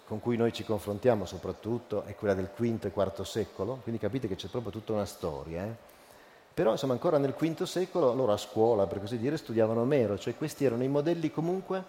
[0.07, 4.29] con cui noi ci confrontiamo soprattutto è quella del V e IV secolo, quindi capite
[4.29, 5.64] che c'è proprio tutta una storia.
[5.64, 5.75] Eh?
[6.55, 10.37] Però insomma ancora nel V secolo loro a scuola, per così dire, studiavano Omero, cioè
[10.37, 11.83] questi erano i modelli comunque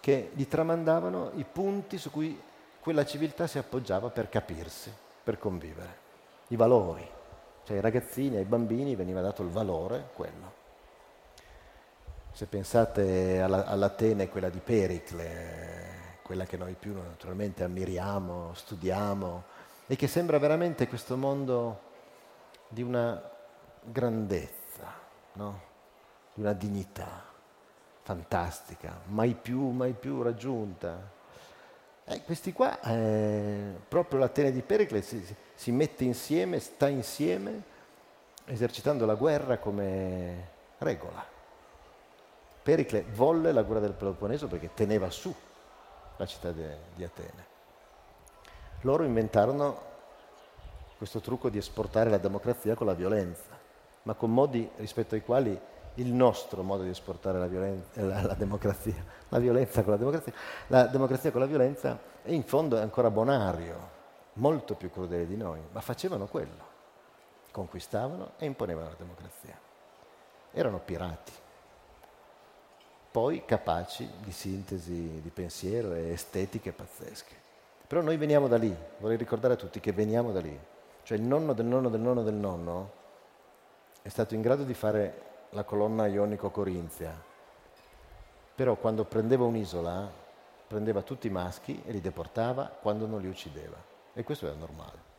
[0.00, 2.38] che gli tramandavano i punti su cui
[2.80, 5.96] quella civiltà si appoggiava per capirsi, per convivere,
[6.48, 7.08] i valori.
[7.64, 10.60] Cioè ai ragazzini, ai bambini veniva dato il valore, quello.
[12.32, 15.91] Se pensate all'Atene, quella di Pericle,
[16.22, 19.44] quella che noi più naturalmente ammiriamo, studiamo
[19.86, 21.90] e che sembra veramente questo mondo
[22.68, 23.20] di una
[23.82, 24.92] grandezza,
[25.34, 25.60] no?
[26.32, 27.24] di una dignità
[28.02, 31.10] fantastica, mai più, mai più raggiunta.
[32.04, 35.22] Eh, questi qua, eh, proprio l'Atene di Pericle si,
[35.54, 37.62] si mette insieme, sta insieme,
[38.46, 41.24] esercitando la guerra come regola.
[42.62, 45.34] Pericle volle la guerra del Peloponneso perché teneva su
[46.22, 47.50] la città de, di Atene.
[48.82, 49.90] Loro inventarono
[50.96, 53.58] questo trucco di esportare la democrazia con la violenza,
[54.02, 55.58] ma con modi rispetto ai quali
[55.96, 59.98] il nostro modo di esportare la, violenza, eh, la, la democrazia, la violenza con la
[59.98, 60.32] democrazia,
[60.68, 63.90] la democrazia con la violenza è in fondo ancora bonario,
[64.34, 66.70] molto più crudele di noi, ma facevano quello,
[67.50, 69.58] conquistavano e imponevano la democrazia.
[70.52, 71.32] Erano pirati
[73.12, 77.34] poi capaci di sintesi di pensiero e estetiche pazzesche.
[77.86, 80.58] Però noi veniamo da lì, vorrei ricordare a tutti che veniamo da lì.
[81.02, 82.92] Cioè il nonno del nonno del nonno del nonno
[84.00, 87.12] è stato in grado di fare la colonna ionico-corinzia,
[88.54, 90.20] però quando prendeva un'isola
[90.66, 93.76] prendeva tutti i maschi e li deportava quando non li uccideva.
[94.14, 95.11] E questo era normale.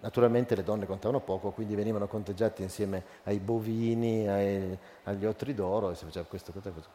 [0.00, 5.90] Naturalmente le donne contavano poco, quindi venivano conteggiati insieme ai bovini, ai, agli otri d'oro
[5.90, 6.90] e si faceva questo, questo, questo.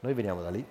[0.00, 0.64] Noi veniamo da lì.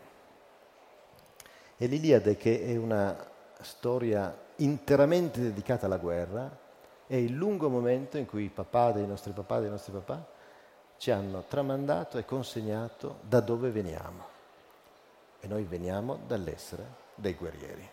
[1.75, 3.29] E l'Iliade, che è una
[3.60, 6.49] storia interamente dedicata alla guerra,
[7.08, 10.25] è il lungo momento in cui i papà dei nostri papà, dei nostri papà,
[10.97, 14.32] ci hanno tramandato e consegnato da dove veniamo.
[15.41, 17.89] E noi veniamo dall'essere dei guerrieri.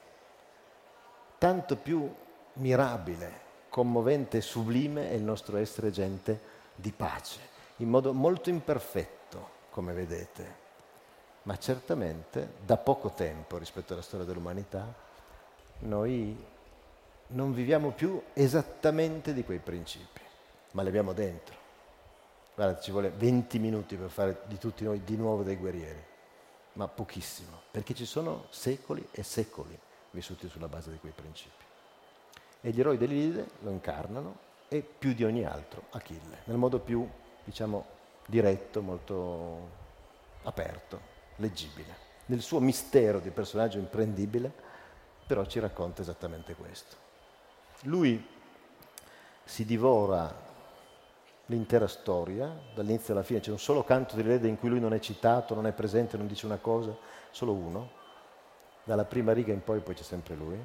[1.37, 2.09] Tanto più
[2.55, 7.41] mirabile, commovente e sublime è il nostro essere gente di pace,
[7.77, 10.59] in modo molto imperfetto, come vedete,
[11.43, 14.93] ma certamente da poco tempo rispetto alla storia dell'umanità
[15.81, 16.37] noi
[17.29, 20.21] non viviamo più esattamente di quei principi,
[20.73, 21.57] ma li abbiamo dentro.
[22.55, 26.05] Guardate, ci vuole 20 minuti per fare di tutti noi di nuovo dei guerrieri,
[26.75, 29.79] ma pochissimo, perché ci sono secoli e secoli
[30.11, 31.69] vissuti sulla base di quei principi
[32.61, 37.07] e gli eroi dell'Ilide lo incarnano e più di ogni altro Achille, nel modo più,
[37.45, 37.85] diciamo,
[38.27, 39.69] diretto, molto
[40.45, 41.01] aperto,
[41.37, 42.09] leggibile.
[42.27, 44.53] Nel suo mistero di personaggio imprendibile,
[45.27, 46.97] però ci racconta esattamente questo.
[47.83, 48.25] Lui
[49.43, 50.49] si divora
[51.47, 54.95] l'intera storia, dall'inizio alla fine, c'è un solo canto di Lede in cui lui non
[54.95, 56.97] è citato, non è presente, non dice una cosa,
[57.31, 57.91] solo uno.
[58.85, 60.63] Dalla prima riga in poi poi c'è sempre lui.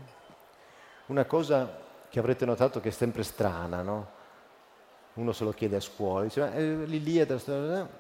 [1.08, 4.08] Una cosa che avrete notato che è sempre strana, no?
[5.16, 7.40] Uno se lo chiede a scuola, dice, eh, l'Iliade,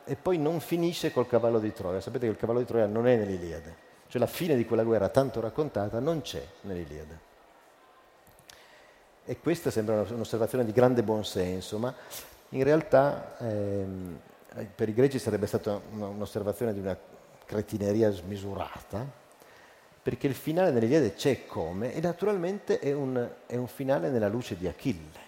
[0.04, 2.02] e poi non finisce col cavallo di Troia.
[2.02, 3.76] Sapete che il cavallo di Troia non è nell'Iliade,
[4.08, 7.20] cioè la fine di quella guerra tanto raccontata non c'è nell'Iliade.
[9.28, 11.94] e questa sembra un'osservazione di grande buonsenso, ma
[12.50, 14.20] in realtà ehm,
[14.76, 16.96] per i greci sarebbe stata un'osservazione di una
[17.46, 19.24] cretineria smisurata,
[20.06, 24.56] perché il finale nell'Iliade c'è come, e naturalmente è un, è un finale nella luce
[24.56, 25.20] di Achille.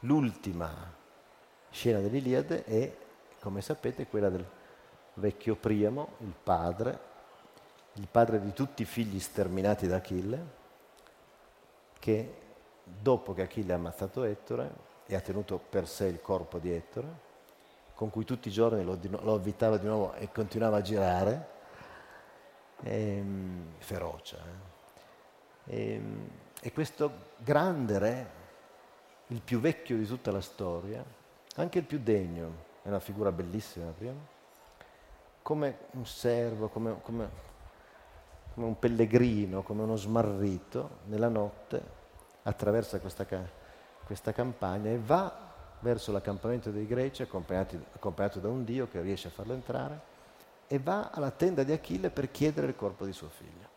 [0.00, 0.92] L'ultima
[1.70, 2.94] scena dell'Iliade è,
[3.40, 4.44] come sapete, quella del
[5.14, 6.98] vecchio Priamo, il padre,
[7.94, 10.46] il padre di tutti i figli sterminati da Achille,
[11.98, 12.34] che
[12.84, 14.70] dopo che Achille ha ammazzato Ettore
[15.06, 17.08] e ha tenuto per sé il corpo di Ettore,
[17.94, 21.60] con cui tutti i giorni lo, lo avvitava di nuovo e continuava a girare,
[22.82, 24.38] ehm, ferocia.
[25.64, 25.74] Eh.
[25.74, 26.28] E, ehm,
[26.60, 28.30] e questo grande re,
[29.28, 31.04] il più vecchio di tutta la storia,
[31.56, 34.14] anche il più degno, è una figura bellissima prima,
[35.42, 37.28] come un servo, come, come,
[38.54, 42.00] come un pellegrino, come uno smarrito, nella notte
[42.44, 43.26] attraversa questa,
[44.04, 49.30] questa campagna e va verso l'accampamento dei greci accompagnato da un dio che riesce a
[49.32, 50.10] farlo entrare
[50.72, 53.68] e va alla tenda di Achille per chiedere il corpo di suo figlio.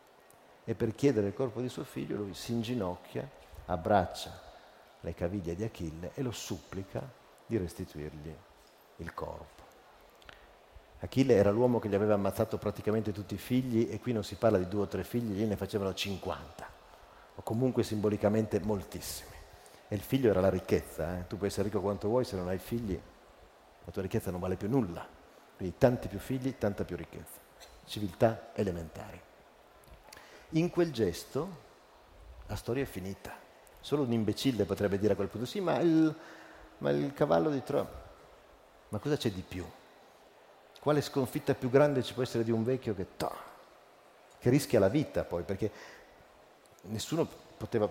[0.64, 3.28] E per chiedere il corpo di suo figlio lui si inginocchia,
[3.66, 4.40] abbraccia
[5.00, 7.06] le caviglie di Achille e lo supplica
[7.44, 8.34] di restituirgli
[8.96, 9.62] il corpo.
[11.00, 14.36] Achille era l'uomo che gli aveva ammazzato praticamente tutti i figli e qui non si
[14.36, 16.70] parla di due o tre figli, gli ne facevano 50,
[17.34, 19.36] o comunque simbolicamente moltissimi.
[19.88, 21.18] E il figlio era la ricchezza.
[21.18, 21.26] Eh?
[21.26, 22.98] Tu puoi essere ricco quanto vuoi, se non hai figli,
[23.84, 25.15] la tua ricchezza non vale più nulla.
[25.56, 27.38] Quindi tanti più figli, tanta più ricchezza.
[27.86, 29.20] Civiltà elementari.
[30.50, 31.64] In quel gesto
[32.46, 33.32] la storia è finita.
[33.80, 36.14] Solo un imbecille potrebbe dire a quel punto, sì, ma il,
[36.78, 38.04] ma il cavallo di Troia...
[38.88, 39.64] Ma cosa c'è di più?
[40.80, 43.36] Quale sconfitta più grande ci può essere di un vecchio che, toh,
[44.38, 45.42] che rischia la vita poi?
[45.42, 45.70] Perché
[46.82, 47.90] nessuno poteva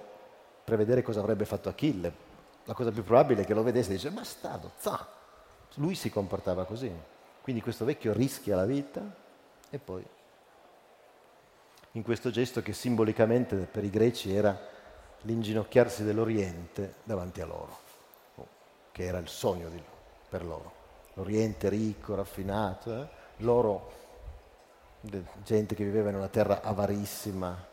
[0.63, 2.23] prevedere cosa avrebbe fatto Achille.
[2.63, 5.08] La cosa più probabile è che lo vedesse e dice, bastardo, za!
[5.75, 6.91] Lui si comportava così.
[7.45, 9.03] Quindi questo vecchio rischia la vita
[9.69, 10.03] e poi
[11.91, 14.60] in questo gesto che simbolicamente per i greci era
[15.21, 17.77] l'inginocchiarsi dell'Oriente davanti a loro,
[18.91, 19.79] che era il sogno di,
[20.27, 20.71] per loro.
[21.13, 23.08] L'Oriente ricco, raffinato, eh?
[23.43, 23.91] loro,
[25.43, 27.63] gente che viveva in una terra avarissima,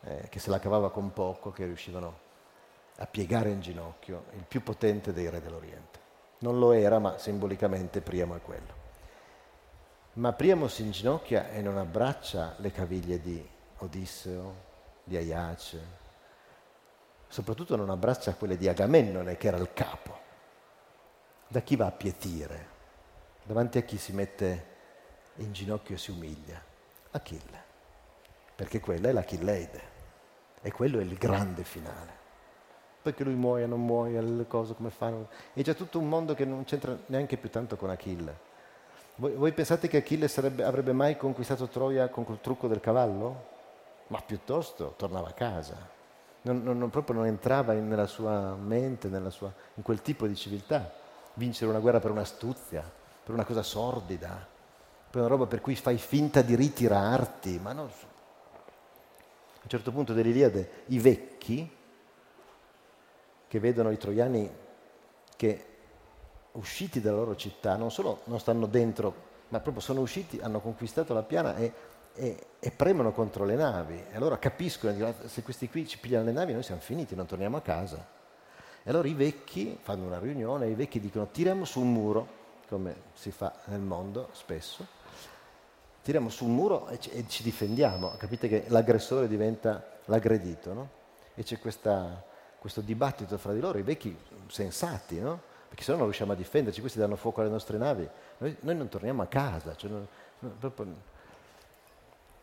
[0.00, 2.20] eh, che se la cavava con poco, che riuscivano
[2.96, 5.98] a piegare in ginocchio il più potente dei re dell'Oriente.
[6.38, 8.83] Non lo era, ma simbolicamente Priamo è quello.
[10.14, 13.44] Ma Priamo si inginocchia e non abbraccia le caviglie di
[13.78, 14.54] Odisseo,
[15.02, 15.80] di Aiace,
[17.26, 20.16] soprattutto non abbraccia quelle di Agamennone, che era il capo.
[21.48, 22.68] Da chi va a pietire?
[23.42, 24.66] Davanti a chi si mette
[25.36, 26.62] in ginocchio e si umilia?
[27.10, 27.62] Achille,
[28.54, 29.92] perché quella è l'Achilleide.
[30.62, 32.12] E quello è il grande finale.
[33.02, 35.28] Poi che lui muoia, non muoia, le cose come fanno.
[35.52, 38.43] È già tutto un mondo che non c'entra neanche più tanto con Achille.
[39.16, 43.52] Voi, voi pensate che Achille sarebbe, avrebbe mai conquistato Troia con quel trucco del cavallo?
[44.08, 45.76] Ma piuttosto tornava a casa.
[46.42, 50.34] Non, non, proprio non entrava in, nella sua mente, nella sua, in quel tipo di
[50.34, 50.92] civiltà.
[51.34, 52.82] Vincere una guerra per un'astuzia,
[53.22, 54.46] per una cosa sordida,
[55.10, 60.12] per una roba per cui fai finta di ritirarti, ma non, a un certo punto
[60.12, 61.76] dell'Iliade i vecchi
[63.46, 64.50] che vedono i troiani
[65.36, 65.73] che
[66.54, 71.14] usciti dalla loro città non solo non stanno dentro, ma proprio sono usciti, hanno conquistato
[71.14, 71.72] la piana e,
[72.14, 74.02] e, e premono contro le navi.
[74.10, 77.56] E allora capiscono, se questi qui ci pigliano le navi noi siamo finiti, non torniamo
[77.56, 78.06] a casa.
[78.82, 82.96] E allora i vecchi fanno una riunione, i vecchi dicono tiriamo su un muro, come
[83.14, 84.86] si fa nel mondo spesso,
[86.02, 88.14] tiriamo su un muro e ci, e ci difendiamo.
[88.18, 90.88] Capite che l'aggressore diventa l'aggredito, no?
[91.34, 92.22] E c'è questa,
[92.58, 94.16] questo dibattito fra di loro, i vecchi
[94.48, 95.52] sensati, no?
[95.74, 98.08] Perché se no non riusciamo a difenderci, questi danno fuoco alle nostre navi,
[98.38, 99.74] noi, noi non torniamo a casa.
[99.74, 100.06] Cioè non,
[100.38, 100.86] non, proprio...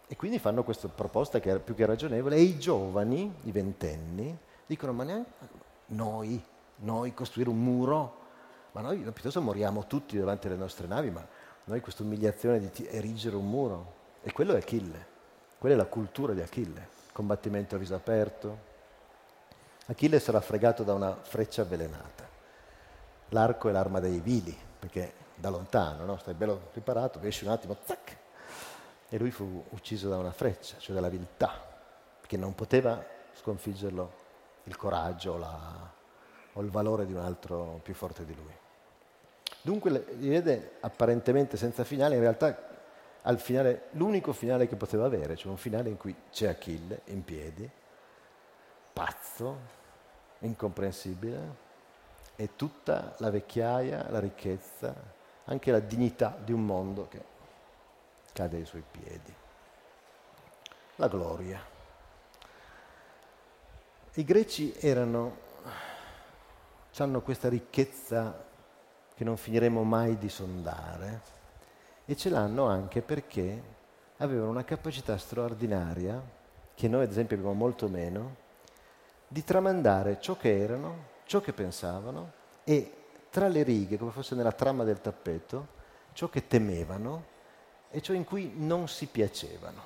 [0.05, 4.37] E quindi fanno questa proposta che è più che ragionevole e i giovani, i ventenni,
[4.65, 5.29] dicono ma neanche
[5.87, 6.43] noi,
[6.79, 8.17] noi costruire un muro,
[8.73, 11.25] ma noi piuttosto moriamo tutti davanti alle nostre navi, ma
[11.63, 13.93] noi questa umiliazione di erigere un muro.
[14.23, 15.05] E quello è Achille,
[15.57, 18.57] quella è la cultura di Achille, combattimento a viso aperto.
[19.85, 22.30] Achille sarà fregato da una freccia avvelenata.
[23.33, 26.17] L'arco è l'arma dei vili, perché da lontano, no?
[26.17, 28.17] stai bello preparato, esci un attimo, zac!
[29.09, 31.51] E lui fu ucciso da una freccia, cioè dalla viltà,
[32.19, 33.03] perché non poteva
[33.33, 34.19] sconfiggerlo
[34.63, 35.91] il coraggio la,
[36.53, 38.53] o il valore di un altro più forte di lui.
[39.61, 42.69] Dunque vede apparentemente senza finale, in realtà
[43.23, 47.23] al finale, l'unico finale che poteva avere, cioè un finale in cui c'è Achille in
[47.23, 47.69] piedi,
[48.91, 49.57] pazzo,
[50.39, 51.69] incomprensibile,
[52.41, 54.95] e tutta la vecchiaia, la ricchezza,
[55.45, 57.23] anche la dignità di un mondo che
[58.33, 59.31] cade ai suoi piedi.
[60.95, 61.63] La gloria.
[64.13, 65.37] I greci erano,
[66.97, 68.43] hanno questa ricchezza
[69.13, 71.21] che non finiremo mai di sondare
[72.05, 73.63] e ce l'hanno anche perché
[74.17, 76.19] avevano una capacità straordinaria,
[76.73, 78.35] che noi ad esempio abbiamo molto meno,
[79.27, 82.33] di tramandare ciò che erano, ciò che pensavano
[82.65, 82.93] e
[83.29, 85.79] tra le righe, come fosse nella trama del tappeto,
[86.11, 87.23] ciò che temevano
[87.89, 89.81] e ciò in cui non si piacevano,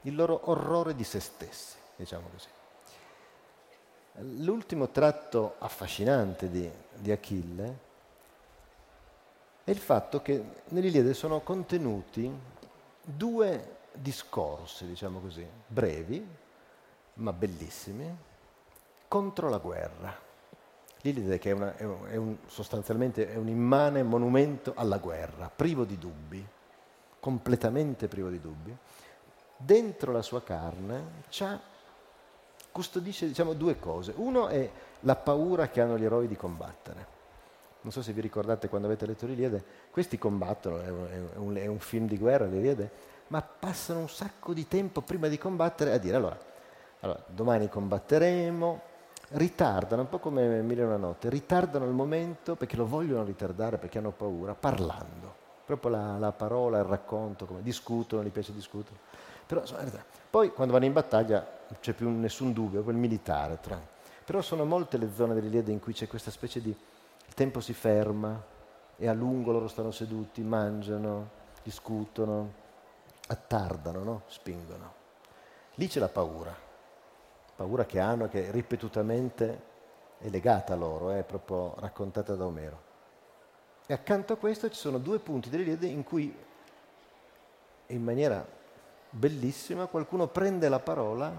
[0.00, 2.48] il loro orrore di se stessi, diciamo così.
[4.42, 7.78] L'ultimo tratto affascinante di, di Achille
[9.62, 12.28] è il fatto che nell'Iliade sono contenuti
[13.00, 16.26] due discorsi, diciamo così, brevi,
[17.14, 18.34] ma bellissimi,
[19.08, 20.14] contro la guerra.
[21.02, 25.50] L'Iliade che è, una, è, un, è un, sostanzialmente è un immane monumento alla guerra,
[25.54, 26.44] privo di dubbi,
[27.20, 28.76] completamente privo di dubbi,
[29.56, 31.22] dentro la sua carne
[32.72, 34.12] custodisce diciamo, due cose.
[34.16, 34.68] Uno è
[35.00, 37.14] la paura che hanno gli eroi di combattere
[37.86, 40.88] non so se vi ricordate quando avete letto l'Iliade, questi combattono, è
[41.36, 42.90] un, è un film di guerra l'Iliade,
[43.28, 46.36] ma passano un sacco di tempo prima di combattere a dire allora,
[46.98, 48.82] allora domani combatteremo,
[49.30, 53.98] ritardano, un po' come Mille una notte, ritardano il momento perché lo vogliono ritardare, perché
[53.98, 55.44] hanno paura, parlando.
[55.64, 58.98] Proprio la, la parola, il racconto, come discutono, gli piace discutere.
[59.46, 59.62] Però,
[60.30, 63.58] poi quando vanno in battaglia non c'è più nessun dubbio, quel militare.
[63.60, 63.80] Tra.
[64.24, 66.74] Però sono molte le zone dell'Iliade in cui c'è questa specie di
[67.34, 68.40] tempo si ferma
[68.96, 71.30] e a lungo loro stanno seduti, mangiano,
[71.62, 72.52] discutono,
[73.26, 74.22] attardano, no?
[74.26, 74.94] spingono.
[75.74, 76.54] Lì c'è la paura,
[77.56, 79.74] paura che hanno, che ripetutamente
[80.18, 82.84] è legata a loro, è proprio raccontata da Omero.
[83.86, 86.34] E accanto a questo ci sono due punti dell'Iliade in cui,
[87.86, 88.46] in maniera
[89.10, 91.32] bellissima, qualcuno prende la parola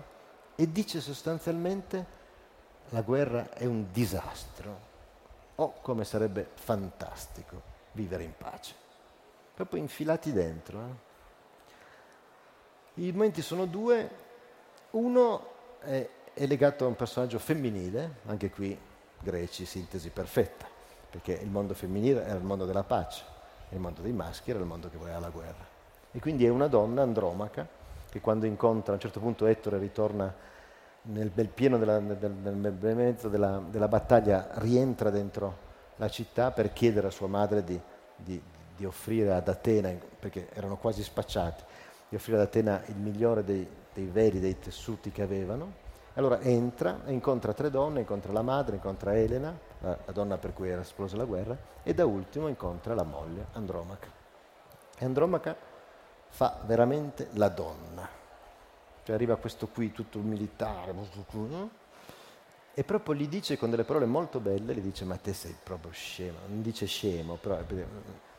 [0.55, 2.15] e dice sostanzialmente
[2.89, 4.88] la guerra è un disastro,
[5.59, 7.59] Oh, come sarebbe fantastico
[7.93, 8.76] vivere in pace.
[9.55, 10.80] Proprio infilati dentro.
[10.80, 10.91] Eh?
[13.01, 14.07] I momenti sono due.
[14.91, 18.78] Uno è, è legato a un personaggio femminile, anche qui
[19.19, 20.65] greci, sintesi perfetta,
[21.09, 23.23] perché il mondo femminile era il mondo della pace,
[23.69, 25.65] il mondo dei maschi era il mondo che voleva la guerra.
[26.11, 27.67] E quindi è una donna, Andromaca,
[28.09, 30.34] che quando incontra, a un certo punto Ettore ritorna
[31.03, 35.65] nel bel pieno della, nel, nel bel mezzo della, della, battaglia rientra dentro
[35.97, 37.80] la città per chiedere a sua madre di,
[38.15, 38.41] di,
[38.75, 41.63] di, offrire ad Atena, perché erano quasi spacciati,
[42.09, 43.67] di offrire ad Atena il migliore dei,
[44.01, 45.85] dei veli, dei tessuti che avevano.
[46.13, 50.53] Allora entra e incontra tre donne, incontra la madre, incontra Elena, la, la donna per
[50.53, 54.07] cui era esplosa la guerra, e da ultimo incontra la moglie, Andromaca.
[54.97, 55.55] E Andromaca
[56.29, 58.25] fa veramente la donna
[59.07, 60.93] cioè arriva questo qui tutto militare,
[62.73, 65.93] e proprio gli dice con delle parole molto belle, gli dice ma te sei proprio
[65.93, 67.57] scemo, non dice scemo, però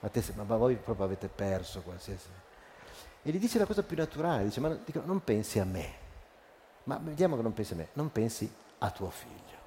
[0.00, 2.28] ma, te sei, ma voi proprio avete perso qualsiasi...
[3.28, 5.92] E gli dice la cosa più naturale, dice ma dico, non pensi a me,
[6.84, 9.58] ma vediamo che non pensi a me, non pensi a tuo figlio,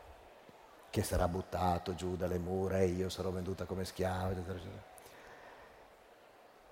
[0.89, 4.83] che sarà buttato giù dalle mura e io sarò venduta come schiava, eccetera, eccetera.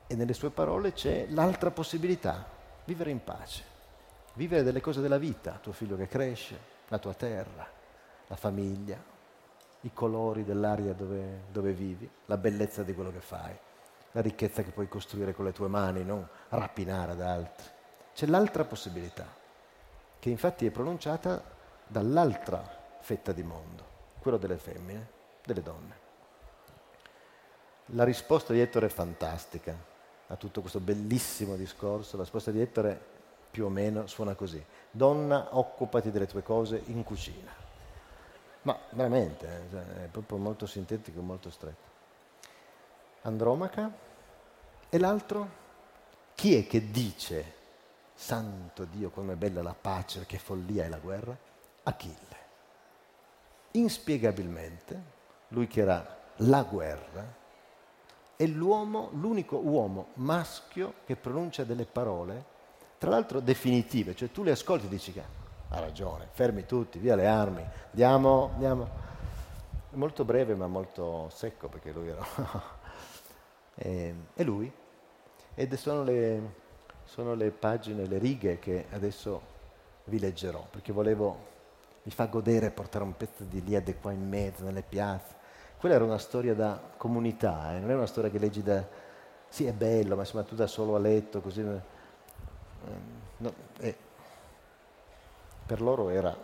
[0.07, 2.43] E nelle sue parole c'è l'altra possibilità,
[2.85, 3.77] vivere in pace
[4.33, 7.67] vivere delle cose della vita, tuo figlio che cresce, la tua terra,
[8.27, 8.97] la famiglia,
[9.81, 13.53] i colori dell'aria dove, dove vivi, la bellezza di quello che fai,
[14.11, 17.67] la ricchezza che puoi costruire con le tue mani, non rapinare ad altri.
[18.13, 19.25] C'è l'altra possibilità,
[20.19, 21.41] che infatti è pronunciata
[21.87, 23.83] dall'altra fetta di mondo,
[24.19, 25.07] quello delle femmine,
[25.43, 26.07] delle donne.
[27.93, 29.75] La risposta di Ettore è fantastica
[30.27, 32.17] a tutto questo bellissimo discorso.
[32.17, 32.99] La risposta di Ettore
[33.49, 34.63] più o meno suona così.
[34.91, 37.51] Donna, occupati delle tue cose in cucina.
[38.63, 41.88] Ma veramente, eh, cioè, è proprio molto sintetico, molto stretto.
[43.21, 43.91] Andromaca.
[44.89, 45.57] E l'altro?
[46.35, 47.53] Chi è che dice,
[48.13, 51.37] santo Dio, com'è bella la pace, che follia è la guerra?
[51.83, 52.37] Achille.
[53.71, 55.01] Inspiegabilmente,
[55.49, 57.37] lui che era la guerra,
[58.35, 62.57] è l'uomo, l'unico uomo maschio che pronuncia delle parole
[62.97, 65.23] tra l'altro definitive, cioè tu le ascolti e dici che
[65.69, 68.89] ha ragione, fermi tutti, via le armi, andiamo, andiamo.
[69.91, 72.77] È molto breve ma molto secco perché lui era...
[73.79, 74.71] e, e, lui.
[75.55, 76.53] Ed sono le,
[77.05, 79.57] sono le pagine, le righe che adesso
[80.05, 81.47] vi leggerò, perché volevo,
[82.03, 85.35] mi fa godere portare un pezzo di Liede qua in mezzo, nelle piazze.
[85.77, 87.79] Quella era una storia da comunità, eh?
[87.79, 88.85] non è una storia che leggi da...
[89.47, 91.61] Sì, è bello, ma insomma tu da solo a letto, così...
[91.61, 91.81] Eh,
[93.37, 93.95] no, eh.
[95.65, 96.35] Per loro era...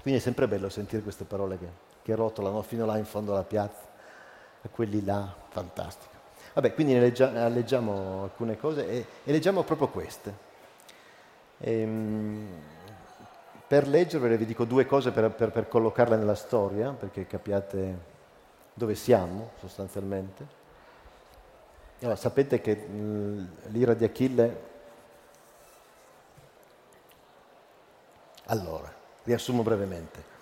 [0.00, 1.68] Quindi è sempre bello sentire queste parole che,
[2.02, 3.87] che rotolano fino là in fondo alla piazza,
[4.62, 6.16] a quelli là, fantastico.
[6.54, 10.46] Vabbè, quindi ne leggia, leggiamo alcune cose e, e leggiamo proprio queste.
[11.58, 12.48] Ehm,
[13.66, 17.98] per leggervele vi dico due cose per, per, per collocarle nella storia, perché capiate
[18.72, 20.56] dove siamo sostanzialmente.
[22.00, 22.86] Allora, sapete che
[23.66, 24.66] l'ira di Achille...
[28.46, 28.90] Allora,
[29.24, 30.36] riassumo brevemente.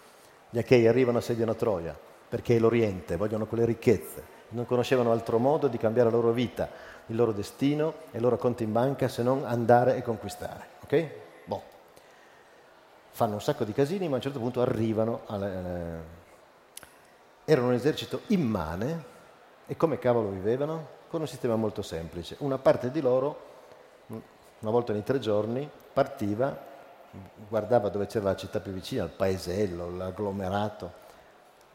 [0.50, 1.98] Gli Achei arrivano, assediano Troia,
[2.28, 6.68] perché è l'Oriente, vogliono quelle ricchezze, non conoscevano altro modo di cambiare la loro vita,
[7.06, 10.66] il loro destino e il loro conto in banca se non andare e conquistare.
[10.82, 11.08] Ok?
[11.44, 11.74] Boh
[13.16, 15.48] fanno un sacco di casini, ma a un certo punto arrivano alle...
[15.54, 16.24] Eh,
[17.46, 19.04] erano un esercito immane
[19.66, 20.94] e come cavolo vivevano?
[21.08, 22.36] Con un sistema molto semplice.
[22.40, 23.40] Una parte di loro,
[24.08, 26.54] una volta ogni tre giorni, partiva,
[27.48, 30.92] guardava dove c'era la città più vicina, il paesello, l'agglomerato,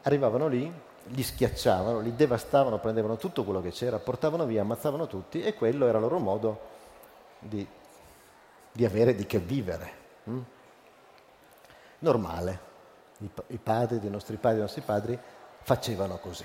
[0.02, 0.72] arrivavano lì,
[1.04, 5.86] li schiacciavano, li devastavano, prendevano tutto quello che c'era, portavano via, ammazzavano tutti e quello
[5.86, 6.60] era il loro modo
[7.38, 7.66] di,
[8.70, 10.00] di avere di che vivere.
[10.28, 10.40] Mm?
[12.02, 12.70] normale.
[13.18, 15.18] I, I, padri dei nostri padri, dei nostri padri
[15.62, 16.44] facevano così,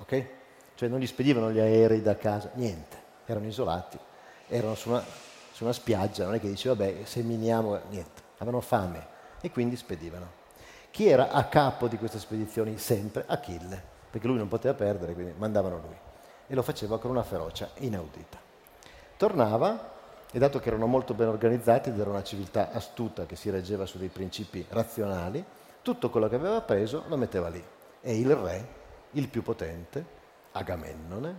[0.00, 0.26] ok?
[0.74, 3.98] Cioè non gli spedivano gli aerei da casa, niente, erano isolati,
[4.48, 5.02] erano su una,
[5.52, 9.06] su una spiaggia, non è che diceva, vabbè, seminiamo, niente, avevano fame
[9.40, 10.35] e quindi spedivano.
[10.96, 12.78] Chi era a capo di queste spedizioni?
[12.78, 15.94] Sempre Achille, perché lui non poteva perdere, quindi mandavano lui.
[16.46, 18.38] E lo faceva con una ferocia inaudita.
[19.18, 19.90] Tornava
[20.32, 23.84] e dato che erano molto ben organizzati ed era una civiltà astuta che si reggeva
[23.84, 25.44] su dei principi razionali,
[25.82, 27.62] tutto quello che aveva preso lo metteva lì.
[28.00, 28.66] E il re,
[29.10, 30.02] il più potente,
[30.52, 31.38] Agamennone,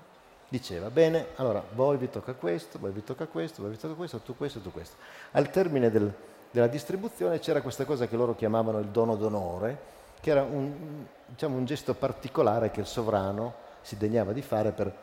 [0.49, 4.19] diceva, bene, allora voi vi tocca questo, voi vi tocca questo, voi vi tocca questo,
[4.19, 4.97] tu questo, tu questo.
[5.31, 6.13] Al termine del,
[6.51, 11.57] della distribuzione c'era questa cosa che loro chiamavano il dono d'onore, che era un, diciamo,
[11.57, 14.93] un gesto particolare che il sovrano si degnava di fare per,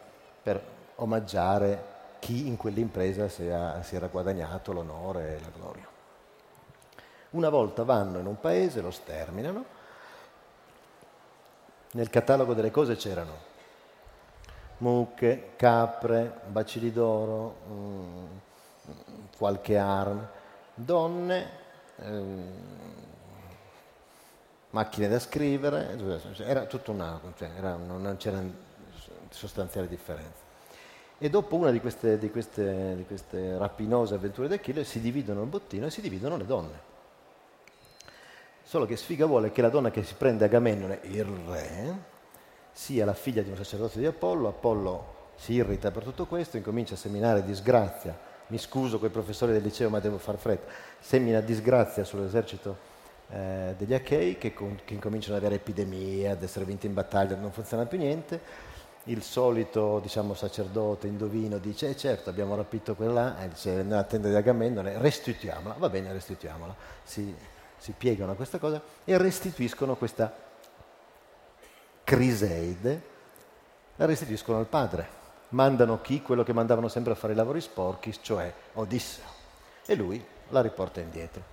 [0.43, 0.61] per
[0.97, 5.87] omaggiare chi in quell'impresa si, ha, si era guadagnato l'onore e la gloria.
[7.31, 9.65] Una volta vanno in un paese, lo sterminano,
[11.93, 13.53] nel catalogo delle cose c'erano
[14.79, 18.27] mucche, capre, bacilli d'oro, mm,
[19.37, 20.29] qualche arma,
[20.75, 21.51] donne,
[21.97, 22.23] eh,
[24.71, 25.97] macchine da scrivere,
[26.39, 28.43] era tutto una, cioè era, non c'era
[29.31, 30.43] sostanziale differenza.
[31.19, 35.43] E dopo una di queste, di queste, di queste rapinose avventure di Achille si dividono
[35.43, 36.93] il bottino e si dividono le donne.
[38.63, 41.97] Solo che sfiga vuole che la donna che si prende Agamennone, il re,
[42.73, 44.49] sia la figlia di un sacerdote di Apollo.
[44.49, 48.19] Apollo si irrita per tutto questo, incomincia a seminare disgrazia.
[48.55, 50.71] Mi scuso con i professori del liceo, ma devo far fretta.
[51.01, 52.77] Semina disgrazia sull'esercito
[53.31, 57.35] eh, degli Achei che, con, che incominciano ad avere epidemie, ad essere vinti in battaglia,
[57.35, 58.41] non funziona più niente.
[59.07, 64.29] Il solito diciamo, sacerdote indovino dice eh certo abbiamo rapito quella e dice nella tenda
[64.29, 67.35] di Agamennone restituiamola, va bene restituiamola, si,
[67.77, 70.33] si piegano a questa cosa e restituiscono questa
[72.05, 73.03] Criseide,
[73.97, 75.23] la restituiscono al padre,
[75.55, 76.21] mandano chi?
[76.21, 79.25] Quello che mandavano sempre a fare i lavori sporchi, cioè Odisseo,
[79.87, 81.53] e lui la riporta indietro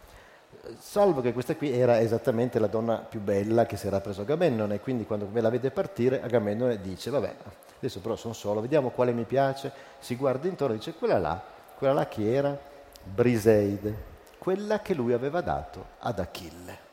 [0.77, 4.79] salvo che questa qui era esattamente la donna più bella che si era preso Agamennone,
[4.79, 7.35] quindi quando me la vede partire Agamennone dice, vabbè,
[7.77, 11.41] adesso però sono solo, vediamo quale mi piace, si guarda intorno e dice, quella là,
[11.77, 12.57] quella là chi era?
[13.03, 16.89] Briseide, quella che lui aveva dato ad Achille.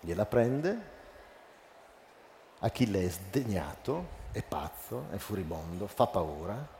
[0.00, 0.96] Gliela prende,
[2.60, 6.76] Achille è sdegnato, è pazzo, è furibondo, fa paura,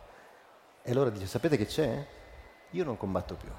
[0.83, 2.07] e allora dice, sapete che c'è?
[2.71, 3.51] Io non combatto più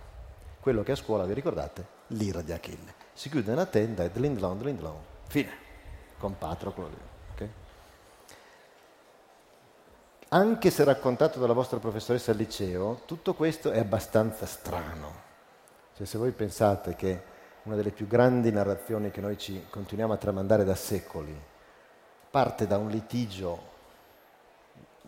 [0.59, 1.97] quello che a scuola, vi ricordate?
[2.07, 2.93] L'ira di Achille.
[3.13, 5.51] Si chiude nella tenda e dlindlon, dlindlon, fine,
[6.17, 6.89] con Patroclo.
[7.33, 7.49] Okay?
[10.29, 15.27] Anche se raccontato dalla vostra professoressa al liceo, tutto questo è abbastanza strano.
[15.95, 17.23] Cioè, se voi pensate che
[17.63, 21.47] una delle più grandi narrazioni che noi ci continuiamo a tramandare da secoli
[22.29, 23.68] parte da un litigio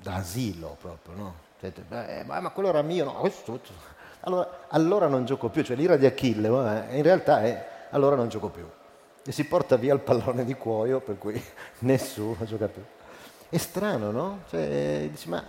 [0.02, 1.36] da asilo proprio, no?
[1.60, 1.72] Cioè,
[2.20, 3.60] eh, ma, quello era mio, no, questo,
[4.22, 8.30] allora, allora non gioco più, cioè l'ira di Achille eh, in realtà è allora non
[8.30, 8.68] gioco più.
[9.24, 11.42] E si porta via il pallone di cuoio per cui
[11.80, 12.82] nessuno gioca più.
[13.50, 14.40] È strano, no?
[14.50, 15.44] Cioè, dici, ma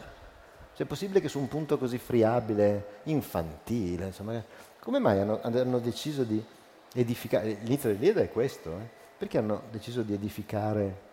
[0.74, 4.42] cioè, è possibile che su un punto così friabile, infantile, insomma,
[4.80, 6.44] come mai hanno, hanno deciso di,
[6.94, 7.58] edificare.
[7.62, 8.88] L'inizio dell'Iliade è questo, eh?
[9.16, 11.10] perché hanno deciso di edificare?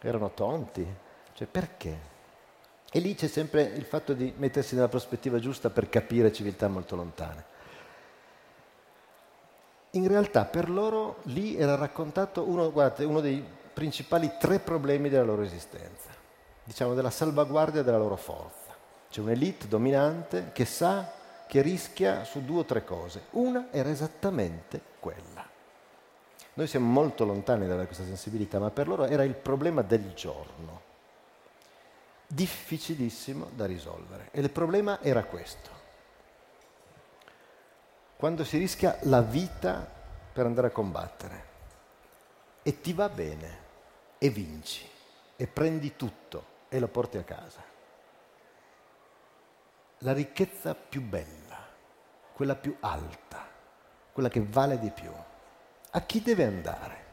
[0.00, 0.86] Erano tonti,
[1.32, 2.14] cioè perché?
[2.96, 6.96] E lì c'è sempre il fatto di mettersi nella prospettiva giusta per capire civiltà molto
[6.96, 7.44] lontane.
[9.90, 13.44] In realtà per loro lì era raccontato uno, guardate, uno dei
[13.74, 16.08] principali tre problemi della loro esistenza,
[16.64, 18.74] diciamo della salvaguardia della loro forza.
[19.10, 21.12] C'è un'elite dominante che sa
[21.46, 23.24] che rischia su due o tre cose.
[23.32, 25.46] Una era esattamente quella.
[26.54, 30.85] Noi siamo molto lontani da questa sensibilità, ma per loro era il problema del giorno,
[32.26, 34.28] difficilissimo da risolvere.
[34.32, 35.70] E il problema era questo.
[38.16, 39.86] Quando si rischia la vita
[40.32, 41.44] per andare a combattere
[42.62, 43.64] e ti va bene
[44.18, 44.88] e vinci
[45.36, 47.74] e prendi tutto e lo porti a casa
[50.00, 51.56] la ricchezza più bella,
[52.34, 53.46] quella più alta,
[54.12, 55.10] quella che vale di più.
[55.90, 57.04] A chi deve andare?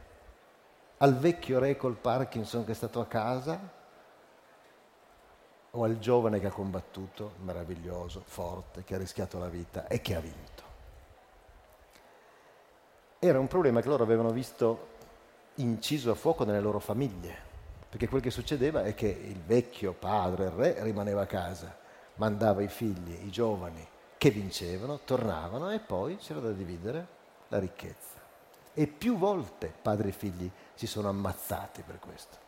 [0.98, 3.73] Al vecchio re col Parkinson che è stato a casa?
[5.76, 10.14] O al giovane che ha combattuto, meraviglioso, forte, che ha rischiato la vita e che
[10.14, 10.62] ha vinto?
[13.18, 14.88] Era un problema che loro avevano visto
[15.56, 17.36] inciso a fuoco nelle loro famiglie,
[17.88, 21.82] perché quel che succedeva è che il vecchio padre, il re, rimaneva a casa
[22.16, 27.06] mandava i figli, i giovani che vincevano, tornavano e poi c'era da dividere
[27.48, 28.22] la ricchezza.
[28.72, 32.43] E più volte padri e figli si sono ammazzati per questo.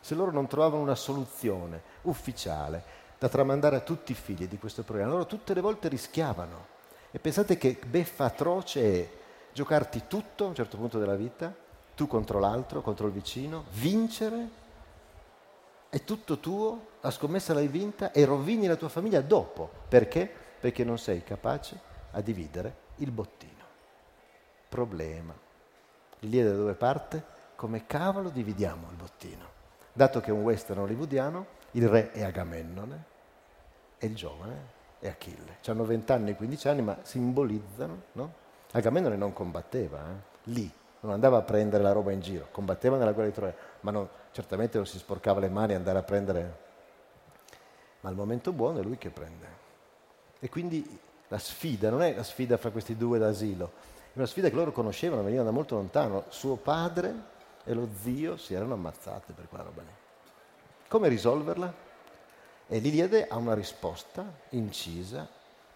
[0.00, 4.82] Se loro non trovavano una soluzione ufficiale da tramandare a tutti i figli di questo
[4.82, 6.66] problema, loro tutte le volte rischiavano.
[7.10, 9.10] E pensate che beffa atroce è
[9.52, 11.54] giocarti tutto a un certo punto della vita,
[11.94, 14.58] tu contro l'altro, contro il vicino, vincere
[15.90, 19.68] è tutto tuo, la scommessa l'hai vinta e rovini la tua famiglia dopo.
[19.88, 20.32] Perché?
[20.60, 21.78] Perché non sei capace
[22.12, 23.64] a dividere il bottino.
[24.68, 25.34] Problema.
[26.20, 27.38] L'Iliade da dove parte?
[27.56, 29.59] Come cavolo dividiamo il bottino?
[29.92, 33.04] Dato che è un western hollywoodiano, il re è Agamennone
[33.98, 35.58] e il giovane è Achille.
[35.66, 38.32] Hanno 20 anni e 15 anni, ma simbolizzano, no?
[38.72, 40.38] Agamennone non combatteva, eh?
[40.44, 40.70] lì,
[41.00, 44.08] non andava a prendere la roba in giro, combatteva nella guerra di Troia, ma non,
[44.32, 46.58] certamente non si sporcava le mani andare a prendere,
[48.00, 49.58] ma al momento buono è lui che prende.
[50.38, 53.72] E quindi la sfida non è la sfida fra questi due d'asilo,
[54.12, 56.24] è una sfida che loro conoscevano, venivano da molto lontano.
[56.28, 57.14] Suo padre
[57.70, 59.94] e lo zio si erano ammazzati per quella roba lì.
[60.88, 61.72] Come risolverla?
[62.66, 65.28] E l'Iliade ha una risposta incisa,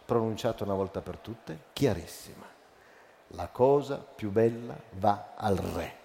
[0.05, 2.47] pronunciata una volta per tutte, chiarissima.
[3.28, 5.97] La cosa più bella va al re,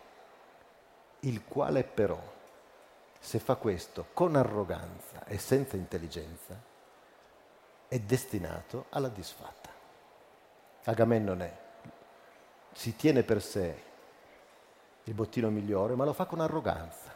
[1.21, 2.21] il quale però
[3.19, 6.55] se fa questo con arroganza e senza intelligenza,
[7.87, 9.71] è destinato alla disfatta.
[10.83, 11.57] Agamennone
[12.73, 13.87] si tiene per sé
[15.09, 17.11] il bottino migliore, ma lo fa con arroganza,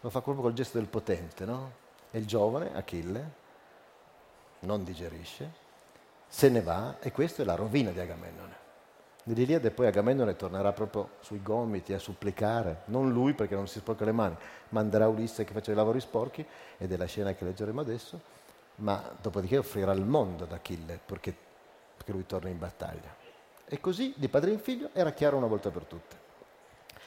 [0.00, 1.72] lo fa proprio col gesto del potente, no?
[2.10, 3.30] E il giovane, Achille,
[4.60, 5.60] non digerisce,
[6.26, 8.60] se ne va e questa è la rovina di Agamennone.
[9.24, 14.06] Nell'Iliade poi Agamennone tornerà proprio sui gomiti a supplicare, non lui perché non si sporca
[14.06, 14.36] le mani,
[14.70, 16.44] manderà Ulisse che faceva i lavori sporchi,
[16.78, 18.20] ed è la scena che leggeremo adesso,
[18.76, 21.36] ma dopodiché offrirà il mondo ad Achille perché,
[21.94, 23.14] perché lui torna in battaglia.
[23.66, 26.21] E così di padre in figlio era chiaro una volta per tutte.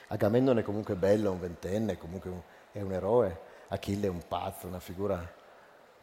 [0.07, 2.31] Agamennone è comunque bello, un ventenne, comunque
[2.71, 3.39] è un eroe,
[3.69, 5.33] Achille è un pazzo, una figura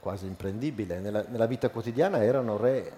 [0.00, 0.98] quasi imprendibile.
[0.98, 2.92] Nella, nella vita quotidiana erano re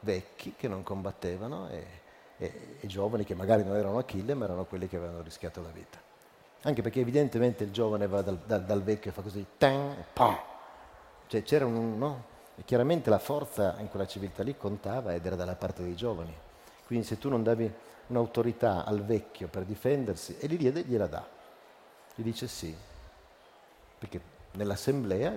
[0.00, 2.06] vecchi che non combattevano e
[2.38, 5.70] e, e giovani che magari non erano Achille, ma erano quelli che avevano rischiato la
[5.70, 5.98] vita.
[6.62, 10.36] Anche perché evidentemente il giovane va dal, dal, dal vecchio e fa così, tan, pam.
[11.26, 12.36] Cioè c'era un, no?
[12.56, 16.34] E chiaramente la forza in quella civiltà lì contava ed era dalla parte dei giovani.
[16.88, 17.70] Quindi se tu non davi
[18.06, 21.22] un'autorità al vecchio per difendersi, e l'Iliade gliela dà.
[22.14, 22.74] Gli dice sì,
[23.98, 24.18] perché
[24.52, 25.34] nell'assemblea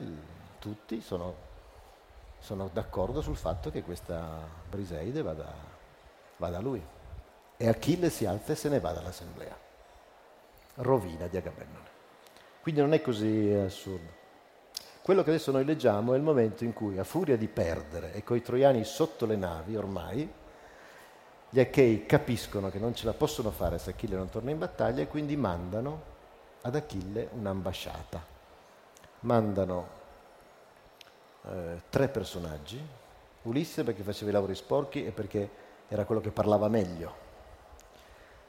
[0.59, 1.35] tutti sono,
[2.39, 5.53] sono d'accordo sul fatto che questa Briseide vada
[6.37, 6.81] va da lui.
[7.57, 9.57] E Achille si alza e se ne va dall'assemblea.
[10.75, 11.89] Rovina di Agamennone.
[12.61, 14.19] Quindi non è così assurdo.
[15.01, 18.23] Quello che adesso noi leggiamo è il momento in cui, a furia di perdere e
[18.23, 20.39] coi troiani sotto le navi ormai,
[21.53, 25.01] gli Achei capiscono che non ce la possono fare se Achille non torna in battaglia
[25.01, 26.01] e quindi mandano
[26.61, 28.25] ad Achille un'ambasciata.
[29.21, 29.87] Mandano
[31.45, 32.81] eh, tre personaggi,
[33.41, 35.49] Ulisse perché faceva i lavori sporchi e perché
[35.89, 37.13] era quello che parlava meglio.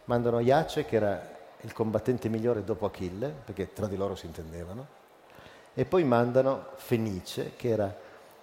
[0.05, 4.87] Mandano Iace, che era il combattente migliore dopo Achille, perché tra di loro si intendevano,
[5.75, 7.93] e poi mandano Fenice, che era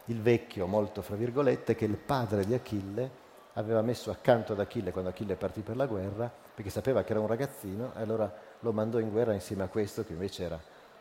[0.06, 3.28] il vecchio, molto fra virgolette, che il padre di Achille
[3.60, 7.20] aveva messo accanto ad Achille quando Achille partì per la guerra, perché sapeva che era
[7.20, 10.60] un ragazzino, e allora lo mandò in guerra insieme a questo che invece era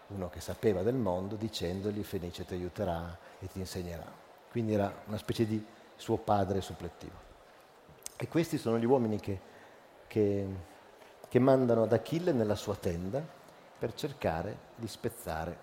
[0.09, 4.07] uno che sapeva del mondo, dicendogli Fenice ti aiuterà e ti insegnerà.
[4.51, 7.27] Quindi era una specie di suo padre suppletivo.
[8.17, 9.41] E questi sono gli uomini che,
[10.09, 10.47] che,
[11.29, 13.23] che mandano ad Achille nella sua tenda
[13.79, 15.57] per cercare di spezzare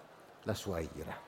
[0.43, 1.23] la sua ira.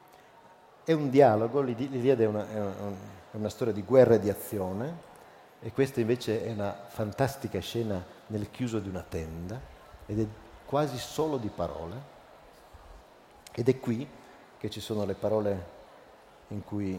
[0.84, 5.07] È un dialogo, l'Iliade è una, è una storia di guerra e di azione,
[5.68, 9.59] e questa invece è una fantastica scena nel chiuso di una tenda,
[10.05, 10.26] ed è
[10.65, 11.95] quasi solo di parole.
[13.51, 14.07] Ed è qui
[14.57, 15.68] che ci sono le parole
[16.47, 16.97] in cui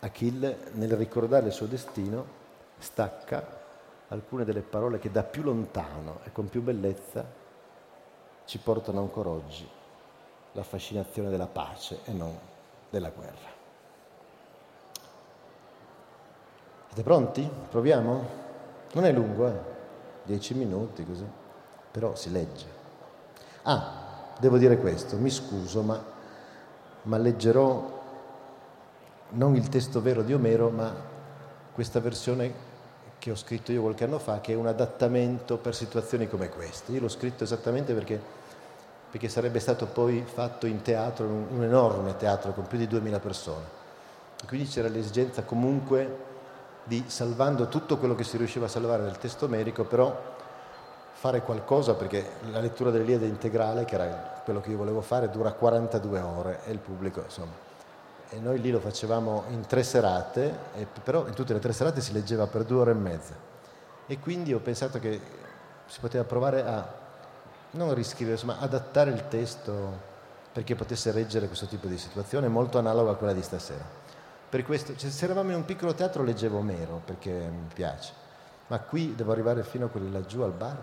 [0.00, 2.26] Achille, nel ricordare il suo destino,
[2.76, 3.62] stacca
[4.08, 7.24] alcune delle parole che da più lontano e con più bellezza
[8.46, 9.68] ci portano ancora oggi
[10.50, 12.36] la fascinazione della pace e non
[12.90, 13.55] della guerra.
[16.96, 17.50] Siete pronti?
[17.68, 18.26] Proviamo?
[18.94, 19.58] Non è lungo, eh?
[20.22, 21.26] Dieci minuti così,
[21.90, 22.64] però si legge.
[23.64, 26.02] Ah, devo dire questo, mi scuso, ma,
[27.02, 28.02] ma leggerò
[29.28, 30.90] non il testo vero di Omero, ma
[31.74, 32.50] questa versione
[33.18, 36.92] che ho scritto io qualche anno fa, che è un adattamento per situazioni come queste.
[36.92, 38.18] Io l'ho scritto esattamente perché,
[39.10, 43.18] perché sarebbe stato poi fatto in teatro, un, un enorme teatro con più di 2000
[43.18, 43.64] persone.
[44.42, 46.25] E quindi c'era l'esigenza comunque
[46.86, 50.34] di, salvando tutto quello che si riusciva a salvare nel testo omerico, però
[51.12, 55.52] fare qualcosa perché la lettura dell'Iliade integrale, che era quello che io volevo fare, dura
[55.52, 57.52] 42 ore e il pubblico, insomma,
[58.28, 60.54] e noi lì lo facevamo in tre serate,
[61.02, 63.34] però in tutte le tre serate si leggeva per due ore e mezza.
[64.06, 65.20] E quindi ho pensato che
[65.86, 67.04] si poteva provare a
[67.72, 70.14] non riscrivere, ma adattare il testo
[70.52, 74.05] perché potesse reggere questo tipo di situazione molto analoga a quella di stasera.
[74.48, 78.12] Per questo, cioè, se eravamo in un piccolo teatro leggevo Omero perché mi piace,
[78.68, 80.82] ma qui devo arrivare fino a quelli laggiù al bar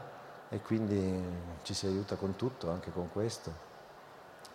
[0.49, 1.23] e quindi
[1.63, 3.51] ci si aiuta con tutto, anche con questo.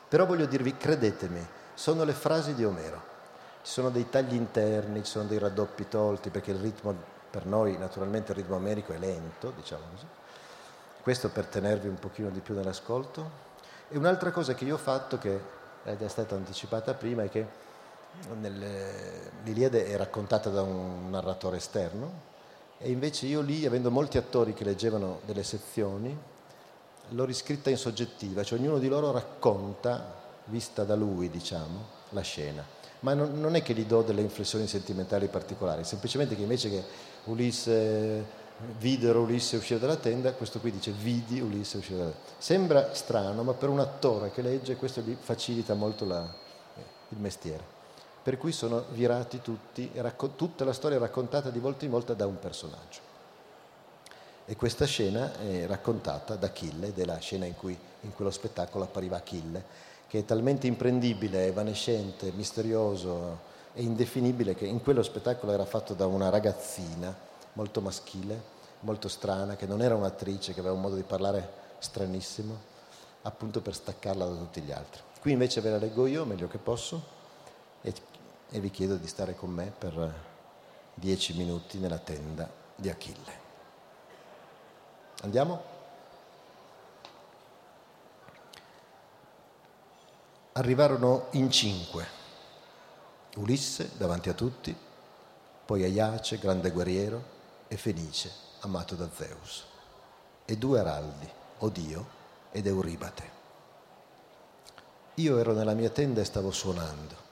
[0.09, 1.45] Però voglio dirvi, credetemi,
[1.75, 3.17] sono le frasi di Omero.
[3.63, 6.95] Ci sono dei tagli interni, ci sono dei raddoppi tolti, perché il ritmo,
[7.31, 10.07] per noi naturalmente il ritmo omerico è lento, diciamo così.
[11.03, 13.47] Questo per tenervi un pochino di più nell'ascolto.
[13.89, 15.41] E un'altra cosa che io ho fatto, che
[15.83, 17.47] è stata anticipata prima, è che
[19.45, 22.27] l'Iliade è raccontata da un narratore esterno
[22.79, 26.17] e invece io lì, avendo molti attori che leggevano delle sezioni,
[27.11, 30.15] l'ho riscritta in soggettiva, cioè ognuno di loro racconta
[30.45, 32.65] vista da lui, diciamo, la scena.
[33.01, 36.85] Ma non, non, è che gli do delle inflessioni sentimentali particolari, semplicemente che invece che
[37.25, 38.47] Ulisse
[38.79, 42.31] videro Ulisse uscire dalla tenda, questo qui dice vidi Ulisse uscire dalla tenda.
[42.39, 46.23] Sembra strano, ma per un attore che legge questo gli facilita molto la,
[47.11, 47.78] il mestiere.
[48.29, 49.91] Per cui sono virati tutti,
[50.37, 53.01] tutta la storia è raccontata di volta in volta da un personaggio.
[54.45, 58.31] E questa scena è raccontata da Achille, ed è la scena in cui in quello
[58.31, 59.65] spettacolo appariva Achille,
[60.07, 63.39] che è talmente imprendibile, evanescente, misterioso
[63.73, 67.17] e indefinibile che in quello spettacolo era fatto da una ragazzina
[67.55, 68.39] molto maschile,
[68.81, 72.55] molto strana, che non era un'attrice, che aveva un modo di parlare stranissimo,
[73.23, 75.01] appunto per staccarla da tutti gli altri.
[75.19, 77.17] Qui invece ve la leggo io, meglio che posso,
[77.81, 77.95] e,
[78.51, 80.25] e vi chiedo di stare con me per
[80.95, 83.47] dieci minuti nella tenda di Achille.
[85.23, 85.77] Andiamo?
[90.59, 92.17] arrivarono in cinque.
[93.37, 94.77] Ulisse davanti a tutti,
[95.65, 97.37] poi Aiace, grande guerriero,
[97.69, 99.65] e Fenice, amato da Zeus,
[100.45, 101.29] e due araldi,
[101.59, 102.07] Odio
[102.51, 103.37] ed Euribate.
[105.15, 107.27] Io ero nella mia tenda e stavo suonando.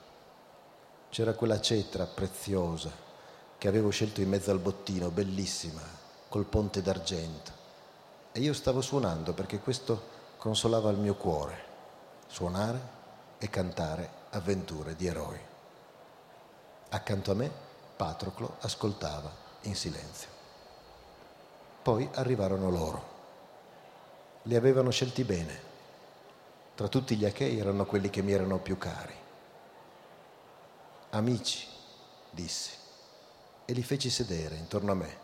[1.17, 2.91] C'era quella cetra preziosa
[3.57, 5.81] che avevo scelto in mezzo al bottino, bellissima,
[6.29, 7.53] col ponte d'argento.
[8.33, 11.59] E io stavo suonando perché questo consolava il mio cuore.
[12.27, 12.81] Suonare
[13.39, 15.41] e cantare avventure di eroi.
[16.91, 17.51] Accanto a me
[17.97, 20.29] Patroclo ascoltava in silenzio.
[21.81, 23.05] Poi arrivarono loro.
[24.43, 25.61] Li avevano scelti bene.
[26.75, 29.25] Tra tutti gli Achei erano quelli che mi erano più cari.
[31.17, 31.67] Amici,
[32.31, 32.73] dissi,
[33.65, 35.17] e li feci sedere intorno a me,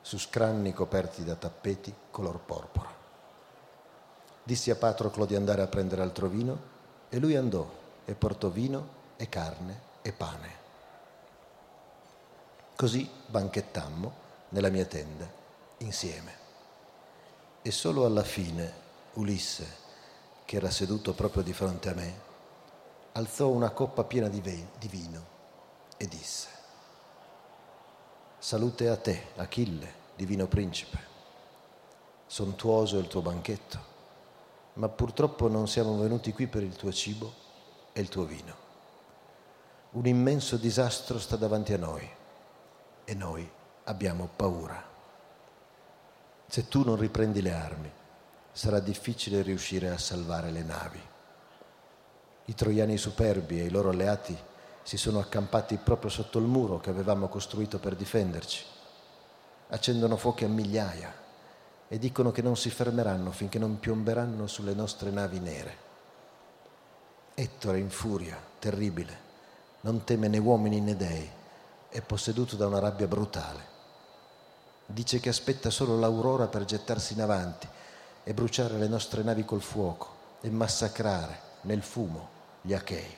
[0.00, 2.90] su scranni coperti da tappeti color porpora.
[4.42, 6.58] Dissi a Patroclo di andare a prendere altro vino
[7.10, 7.70] e lui andò
[8.06, 10.48] e portò vino e carne e pane.
[12.74, 14.12] Così banchettammo
[14.48, 15.30] nella mia tenda
[15.78, 16.34] insieme.
[17.60, 18.72] E solo alla fine
[19.14, 19.76] Ulisse,
[20.46, 22.28] che era seduto proprio di fronte a me,
[23.20, 24.40] alzò una coppa piena di,
[24.88, 25.26] vino
[25.96, 26.48] e disse,
[28.38, 31.08] Salute a te, Achille, divino principe.
[32.26, 33.78] Sontuoso è il tuo banchetto,
[34.74, 37.32] ma purtroppo non siamo venuti qui per il tuo cibo
[37.92, 38.68] e il tuo vino.
[39.90, 42.08] Un immenso disastro sta davanti a noi
[43.04, 43.48] e noi
[43.84, 44.82] abbiamo paura.
[46.46, 47.92] Se tu non riprendi le armi,
[48.52, 51.08] sarà difficile riuscire a salvare le navi.
[52.50, 54.36] I troiani superbi e i loro alleati
[54.82, 58.64] si sono accampati proprio sotto il muro che avevamo costruito per difenderci.
[59.68, 61.14] Accendono fuochi a migliaia
[61.86, 65.76] e dicono che non si fermeranno finché non piomberanno sulle nostre navi nere.
[67.34, 69.16] Ettore in furia, terribile,
[69.82, 71.30] non teme né uomini né dei,
[71.88, 73.64] è posseduto da una rabbia brutale.
[74.86, 77.68] Dice che aspetta solo l'aurora per gettarsi in avanti
[78.24, 80.08] e bruciare le nostre navi col fuoco
[80.40, 83.16] e massacrare nel fumo gli Achei.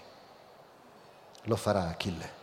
[1.45, 2.41] Lo farà Achille.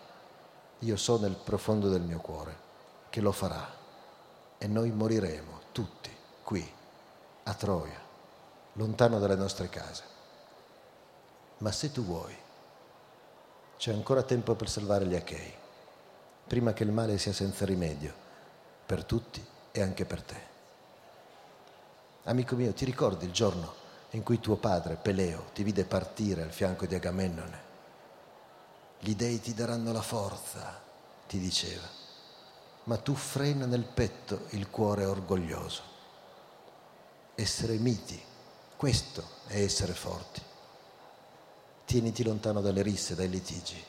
[0.80, 2.68] Io so nel profondo del mio cuore
[3.10, 3.68] che lo farà
[4.58, 6.70] e noi moriremo tutti qui,
[7.43, 8.00] a Troia,
[8.74, 10.04] lontano dalle nostre case.
[11.60, 12.36] Ma se tu vuoi,
[13.78, 15.54] c'è ancora tempo per salvare gli Achei,
[16.47, 18.14] prima che il male sia senza rimedio,
[18.86, 20.47] per tutti e anche per te.
[22.24, 23.79] Amico mio, ti ricordi il giorno
[24.12, 27.68] in cui tuo padre, Peleo, ti vide partire al fianco di Agamennone?
[28.99, 30.82] Gli dei ti daranno la forza,
[31.28, 31.88] ti diceva,
[32.86, 35.84] ma tu frena nel petto il cuore orgoglioso.
[37.36, 38.22] Essere miti,
[38.76, 40.41] questo è essere forti.
[41.86, 43.84] Tieniti lontano dalle risse, dai litigi,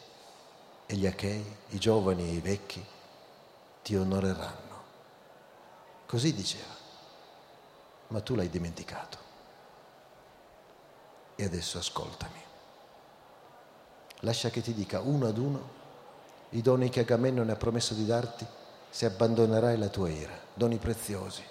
[0.86, 2.84] e gli achei, i giovani e i vecchi,
[3.82, 4.68] ti onoreranno.
[6.06, 6.74] Così diceva,
[8.08, 9.29] ma tu l'hai dimenticato.
[11.40, 12.38] E adesso ascoltami.
[14.18, 15.78] Lascia che ti dica uno ad uno
[16.50, 18.46] i doni che Agamennone ha promesso di darti
[18.90, 21.42] se abbandonerai la tua ira, doni preziosi,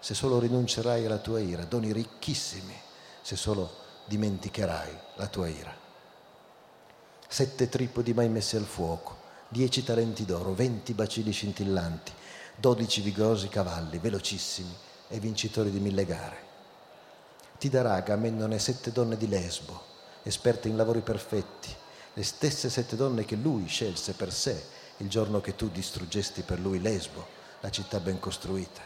[0.00, 2.74] se solo rinuncerai alla tua ira, doni ricchissimi,
[3.22, 3.70] se solo
[4.06, 5.72] dimenticherai la tua ira.
[7.28, 9.16] Sette tripodi mai messi al fuoco,
[9.46, 12.12] dieci talenti d'oro, venti bacini scintillanti,
[12.56, 14.74] dodici vigorosi cavalli, velocissimi
[15.06, 16.49] e vincitori di mille gare.
[17.60, 19.82] Ti darà Agamennone sette donne di Lesbo,
[20.22, 21.68] esperte in lavori perfetti,
[22.14, 24.64] le stesse sette donne che lui scelse per sé
[24.96, 27.26] il giorno che tu distruggesti per lui Lesbo,
[27.60, 28.80] la città ben costruita.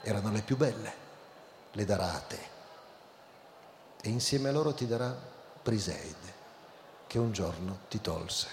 [0.00, 0.92] Erano le più belle,
[1.72, 2.38] le darà a te.
[4.00, 5.14] E insieme a loro ti darà
[5.62, 6.32] Briseide,
[7.06, 8.46] che un giorno ti tolse.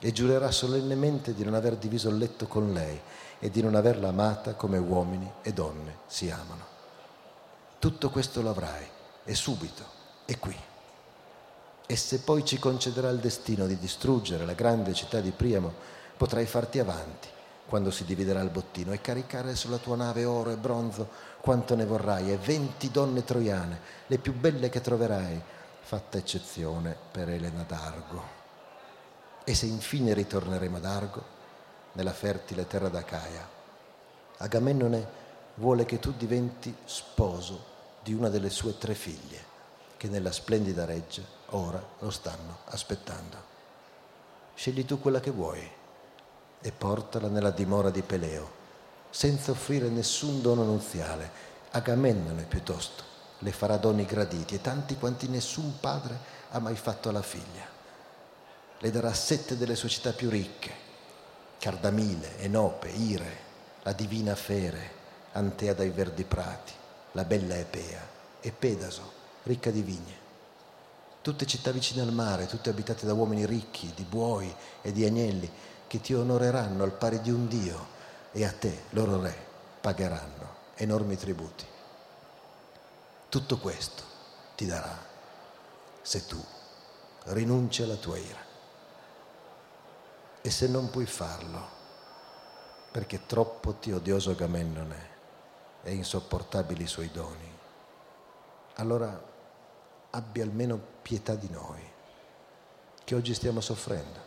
[0.00, 3.00] E giurerà solennemente di non aver diviso il letto con lei
[3.38, 6.74] e di non averla amata come uomini e donne si amano.
[7.78, 8.86] Tutto questo lo avrai,
[9.24, 9.84] e subito,
[10.24, 10.56] e qui.
[11.86, 15.72] E se poi ci concederà il destino di distruggere la grande città di Priamo,
[16.16, 17.28] potrai farti avanti
[17.66, 21.08] quando si dividerà il bottino e caricare sulla tua nave oro e bronzo
[21.40, 25.40] quanto ne vorrai e venti donne troiane, le più belle che troverai,
[25.80, 28.22] fatta eccezione per Elena d'Argo.
[29.44, 31.24] E se infine ritorneremo ad Argo,
[31.92, 33.48] nella fertile terra d'Acaia,
[34.38, 35.24] Agamennone
[35.56, 39.44] vuole che tu diventi sposo di una delle sue tre figlie,
[39.96, 43.54] che nella splendida reggia ora lo stanno aspettando.
[44.54, 45.70] Scegli tu quella che vuoi
[46.60, 48.50] e portala nella dimora di Peleo,
[49.10, 51.44] senza offrire nessun dono nuziale.
[51.70, 56.18] Agamennone piuttosto le farà doni graditi e tanti quanti nessun padre
[56.50, 57.64] ha mai fatto alla figlia.
[58.78, 60.84] Le darà sette delle sue città più ricche,
[61.58, 63.44] Cardamile, Enope, Ire,
[63.82, 64.95] la divina Fere,
[65.36, 66.72] Antea dai verdi prati,
[67.12, 68.00] la bella Epea
[68.40, 69.12] e Pedaso,
[69.42, 70.24] ricca di vigne
[71.26, 75.50] tutte città vicine al mare, tutte abitate da uomini ricchi, di buoi e di agnelli,
[75.88, 77.84] che ti onoreranno al pari di un Dio
[78.30, 79.36] e a te, loro re,
[79.80, 81.66] pagheranno enormi tributi.
[83.28, 84.04] Tutto questo
[84.54, 84.96] ti darà
[86.00, 86.40] se tu
[87.24, 88.44] rinunci alla tua ira.
[90.42, 91.68] E se non puoi farlo,
[92.92, 95.15] perché troppo ti odioso Agamennone
[95.86, 97.48] e insopportabili i suoi doni,
[98.74, 99.22] allora
[100.10, 101.80] abbia almeno pietà di noi,
[103.04, 104.18] che oggi stiamo soffrendo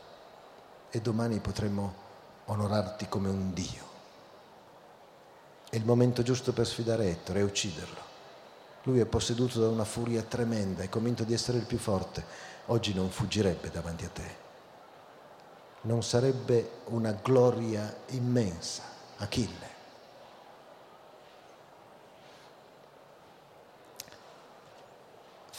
[0.90, 2.08] e domani potremo
[2.46, 3.88] onorarti come un Dio.
[5.70, 8.08] È il momento giusto per sfidare Ettore e ucciderlo.
[8.84, 12.24] Lui è posseduto da una furia tremenda, è convinto di essere il più forte.
[12.68, 14.36] Oggi non fuggirebbe davanti a te.
[15.82, 18.84] Non sarebbe una gloria immensa,
[19.18, 19.69] Achille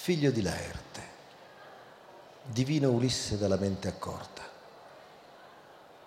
[0.02, 1.02] figlio di Laerte,
[2.44, 4.42] divino Ulisse dalla mente accorta.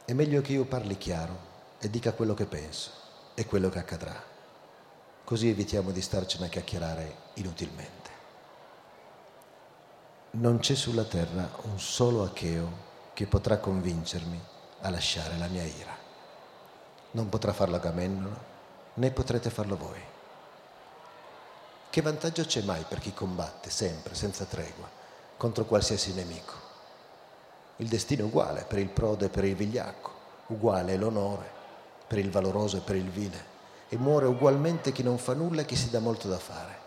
[0.03, 1.37] È meglio che io parli chiaro
[1.77, 2.89] e dica quello che penso
[3.35, 4.19] e quello che accadrà.
[5.23, 8.09] Così evitiamo di starcene a chiacchierare inutilmente.
[10.31, 12.71] Non c'è sulla terra un solo acheo
[13.13, 14.41] che potrà convincermi
[14.81, 15.95] a lasciare la mia ira.
[17.11, 18.37] Non potrà farlo Agamennone,
[18.95, 20.12] né potrete farlo voi.
[21.93, 24.89] Che vantaggio c'è mai per chi combatte sempre, senza tregua,
[25.37, 26.53] contro qualsiasi nemico?
[27.75, 30.09] Il destino è uguale per il prode e per il vigliacco,
[30.47, 31.47] uguale è l'onore
[32.07, 33.45] per il valoroso e per il vile,
[33.89, 36.77] e muore ugualmente chi non fa nulla e chi si dà molto da fare.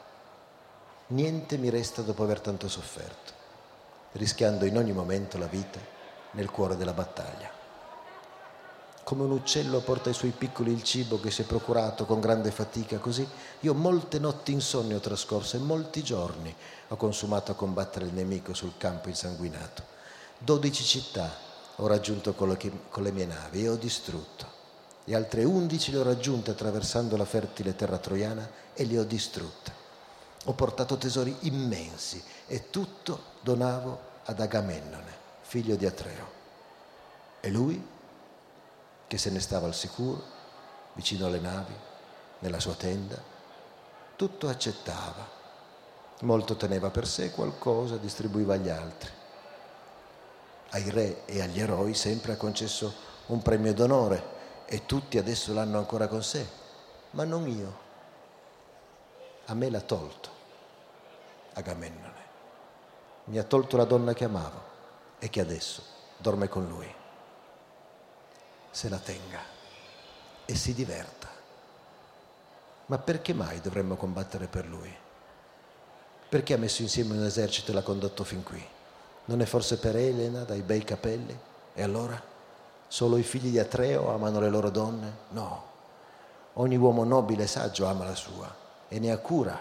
[1.11, 3.33] Niente mi resta dopo aver tanto sofferto,
[4.15, 5.79] rischiando in ogni momento la vita
[6.33, 7.56] nel cuore della battaglia.
[9.07, 12.51] Come un uccello porta ai suoi piccoli il cibo che si è procurato con grande
[12.51, 13.25] fatica, così
[13.61, 16.53] io molte notti insonni ho trascorso e molti giorni
[16.89, 19.85] ho consumato a combattere il nemico sul campo insanguinato.
[20.37, 21.33] Dodici città
[21.77, 24.45] ho raggiunto con le, mie navi e ho distrutto
[25.05, 29.73] e altre undici le ho raggiunte attraversando la fertile terra troiana e le ho distrutte.
[30.47, 36.35] Ho portato tesori immensi e tutto donavo ad Agamennone, figlio di Atreo.
[37.39, 37.95] E lui,
[39.07, 40.23] che se ne stava al sicuro,
[40.95, 41.75] vicino alle navi,
[42.41, 43.21] nella sua tenda,
[44.17, 45.35] tutto accettava.
[46.21, 49.11] Molto teneva per sé qualcosa, distribuiva agli altri.
[50.71, 52.93] Ai re e agli eroi sempre ha concesso
[53.27, 54.35] un premio d'onore
[54.67, 56.47] e tutti adesso l'hanno ancora con sé,
[57.13, 57.85] ma non io.
[59.47, 60.31] A me l'ha tolto
[61.55, 62.25] Agamennone.
[63.25, 64.61] Mi ha tolto la donna che amavo
[65.19, 65.83] e che adesso
[66.19, 66.95] dorme con lui.
[68.77, 69.41] Se la tenga
[70.45, 71.29] e si diverta.
[72.85, 74.95] Ma perché mai dovremmo combattere per lui?
[76.29, 78.63] Perché ha messo insieme un esercito e l'ha condotto fin qui?
[79.25, 81.35] Non è forse per Elena dai bei capelli?
[81.73, 82.23] E allora?
[82.87, 85.11] Solo i figli di Atreo amano le loro donne?
[85.31, 85.65] No.
[86.53, 88.55] Ogni uomo nobile e saggio ama la sua
[88.89, 89.59] e ne ha cura,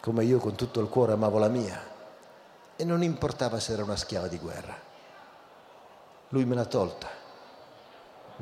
[0.00, 1.82] come io con tutto il cuore amavo la mia.
[2.76, 4.78] E non importava se era una schiava di guerra.
[6.28, 7.20] Lui me l'ha tolta,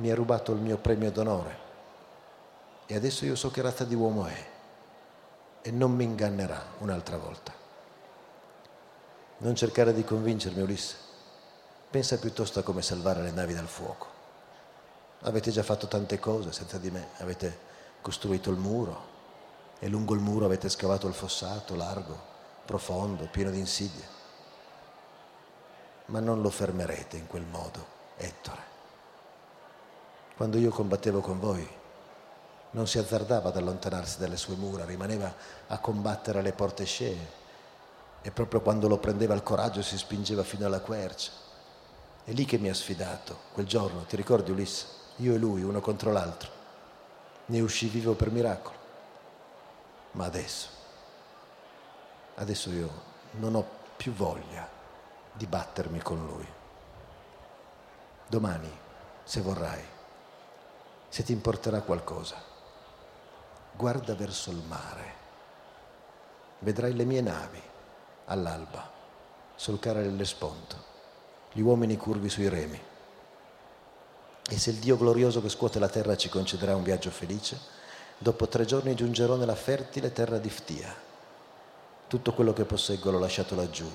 [0.01, 1.69] mi ha rubato il mio premio d'onore
[2.87, 4.49] e adesso io so che razza di uomo è
[5.63, 7.53] e non mi ingannerà un'altra volta.
[9.39, 10.97] Non cercare di convincermi, Ulisse.
[11.91, 14.07] Pensa piuttosto a come salvare le navi dal fuoco.
[15.21, 17.69] Avete già fatto tante cose senza di me, avete
[18.01, 19.09] costruito il muro
[19.79, 22.19] e lungo il muro avete scavato il fossato largo,
[22.65, 24.19] profondo, pieno di insidie.
[26.07, 28.70] Ma non lo fermerete in quel modo, Ettore.
[30.41, 31.69] Quando io combattevo con voi,
[32.71, 35.31] non si azzardava ad allontanarsi dalle sue mura, rimaneva
[35.67, 37.29] a combattere alle porte scee
[38.23, 41.31] e proprio quando lo prendeva il coraggio si spingeva fino alla quercia
[42.25, 44.87] è lì che mi ha sfidato, quel giorno, ti ricordi Ulisse?
[45.17, 46.51] Io e lui, uno contro l'altro.
[47.45, 48.79] Ne uscì vivo per miracolo.
[50.13, 50.69] Ma adesso,
[52.37, 52.91] adesso io
[53.33, 54.67] non ho più voglia
[55.35, 56.47] di battermi con lui.
[58.27, 58.71] Domani,
[59.23, 59.99] se vorrai,
[61.11, 62.37] se ti importerà qualcosa,
[63.77, 65.19] guarda verso il mare.
[66.61, 67.61] Vedrai le mie navi
[68.27, 68.91] all'alba
[69.57, 70.89] solcare l'Esponto
[71.53, 72.81] gli uomini curvi sui remi.
[74.49, 77.59] E se il Dio glorioso che scuote la terra ci concederà un viaggio felice,
[78.17, 80.95] dopo tre giorni giungerò nella fertile terra di Ftia.
[82.07, 83.91] Tutto quello che posseggo l'ho lasciato laggiù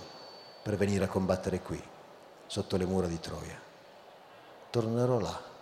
[0.61, 1.82] per venire a combattere qui,
[2.45, 3.59] sotto le mura di Troia.
[4.70, 5.53] Tornerò là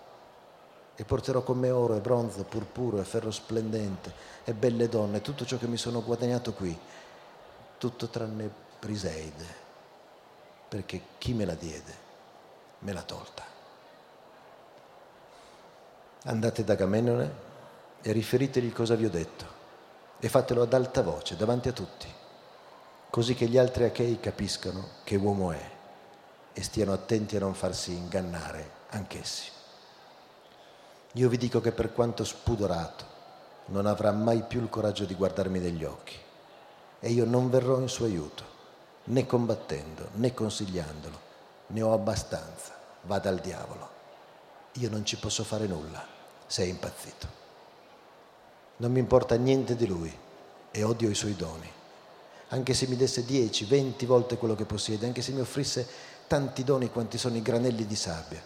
[0.95, 4.13] e porterò con me oro e bronzo, purpuro e ferro splendente
[4.43, 6.77] e belle donne, tutto ciò che mi sono guadagnato qui,
[7.77, 9.61] tutto tranne Briseide
[10.73, 11.93] perché chi me la diede
[12.79, 13.43] me l'ha tolta.
[16.23, 17.31] Andate da Agamennone
[18.01, 19.45] e riferitegli cosa vi ho detto
[20.19, 22.07] e fatelo ad alta voce davanti a tutti,
[23.11, 25.71] così che gli altri achei capiscano che uomo è
[26.53, 29.52] e stiano attenti a non farsi ingannare anch'essi.
[31.13, 33.05] Io vi dico che per quanto spudorato
[33.65, 36.15] non avrà mai più il coraggio di guardarmi negli occhi
[36.99, 38.43] e io non verrò in suo aiuto
[39.05, 41.19] né combattendo né consigliandolo,
[41.67, 43.89] ne ho abbastanza, vada al diavolo.
[44.73, 46.03] Io non ci posso fare nulla,
[46.47, 47.41] sei impazzito.
[48.77, 50.11] Non mi importa niente di lui
[50.71, 51.69] e odio i suoi doni.
[52.49, 55.87] Anche se mi desse dieci, venti volte quello che possiede, anche se mi offrisse
[56.27, 58.41] tanti doni quanti sono i granelli di sabbia,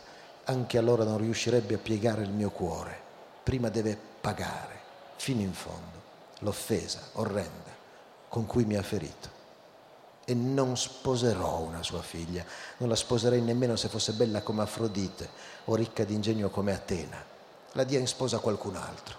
[0.49, 3.05] anche allora non riuscirebbe a piegare il mio cuore.
[3.43, 4.79] Prima deve pagare
[5.17, 6.05] fino in fondo
[6.39, 7.75] l'offesa orrenda
[8.29, 9.35] con cui mi ha ferito
[10.25, 12.43] e non sposerò una sua figlia,
[12.77, 15.29] non la sposerei nemmeno se fosse bella come Afrodite
[15.65, 17.23] o ricca di ingegno come Atena.
[17.71, 19.15] La dia in sposa a qualcun altro,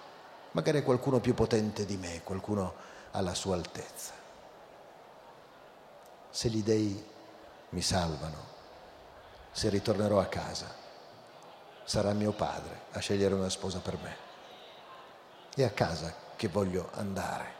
[0.50, 2.74] magari a qualcuno più potente di me, qualcuno
[3.12, 4.12] alla sua altezza.
[6.30, 7.04] Se gli dei
[7.70, 8.44] mi salvano,
[9.50, 10.86] se ritornerò a casa,
[11.88, 14.14] sarà mio padre a scegliere una sposa per me.
[15.54, 17.54] È a casa che voglio andare,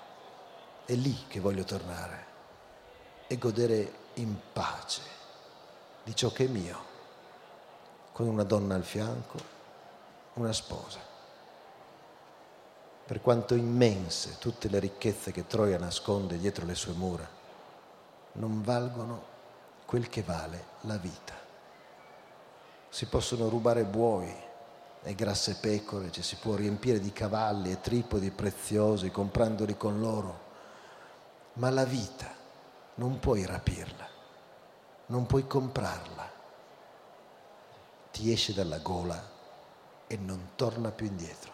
[0.85, 2.27] è lì che voglio tornare
[3.27, 5.01] e godere in pace
[6.05, 6.79] di ciò che è mio,
[8.13, 9.39] con una donna al fianco,
[10.35, 11.01] una sposa.
[13.07, 17.27] Per quanto immense tutte le ricchezze che Troia nasconde dietro le sue mura,
[18.33, 19.25] non valgono
[19.87, 21.38] quel che vale la vita.
[22.99, 24.29] Si possono rubare buoi
[25.05, 30.41] e grasse pecore, ci si può riempire di cavalli e tripodi preziosi comprandoli con loro,
[31.53, 32.27] ma la vita
[32.97, 34.05] non puoi rapirla,
[35.07, 36.29] non puoi comprarla.
[38.11, 39.31] Ti esce dalla gola
[40.09, 41.53] e non torna più indietro.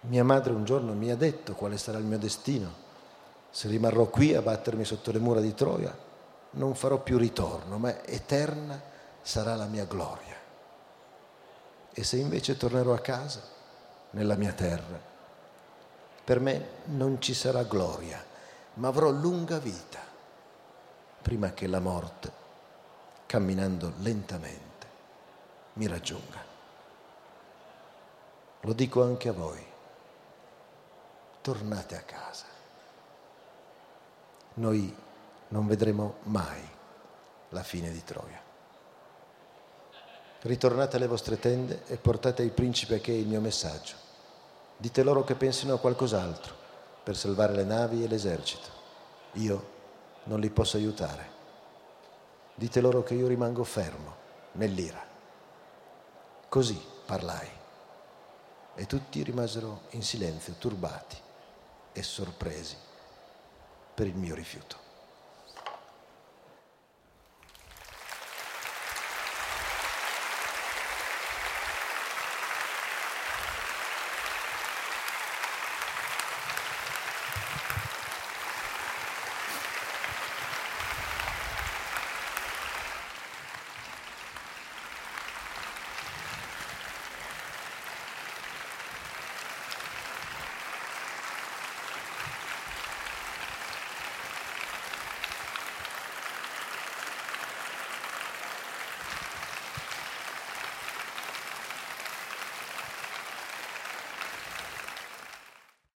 [0.00, 2.70] Mia madre un giorno mi ha detto quale sarà il mio destino.
[3.48, 5.96] Se rimarrò qui a battermi sotto le mura di Troia,
[6.50, 8.90] non farò più ritorno, ma eterna
[9.22, 10.36] sarà la mia gloria.
[11.92, 13.40] E se invece tornerò a casa,
[14.10, 15.00] nella mia terra,
[16.24, 18.24] per me non ci sarà gloria,
[18.74, 20.00] ma avrò lunga vita
[21.22, 22.32] prima che la morte,
[23.26, 24.86] camminando lentamente,
[25.74, 26.50] mi raggiunga.
[28.60, 29.64] Lo dico anche a voi,
[31.40, 32.46] tornate a casa.
[34.54, 34.94] Noi
[35.48, 36.68] non vedremo mai
[37.50, 38.41] la fine di Troia.
[40.42, 43.94] Ritornate alle vostre tende e portate ai principi Achei il mio messaggio.
[44.76, 46.52] Dite loro che pensino a qualcos'altro
[47.04, 48.68] per salvare le navi e l'esercito.
[49.34, 49.70] Io
[50.24, 51.30] non li posso aiutare.
[52.56, 54.16] Dite loro che io rimango fermo
[54.52, 55.00] nell'ira.
[56.48, 57.48] Così parlai.
[58.74, 61.16] E tutti rimasero in silenzio, turbati
[61.92, 62.76] e sorpresi
[63.94, 64.81] per il mio rifiuto.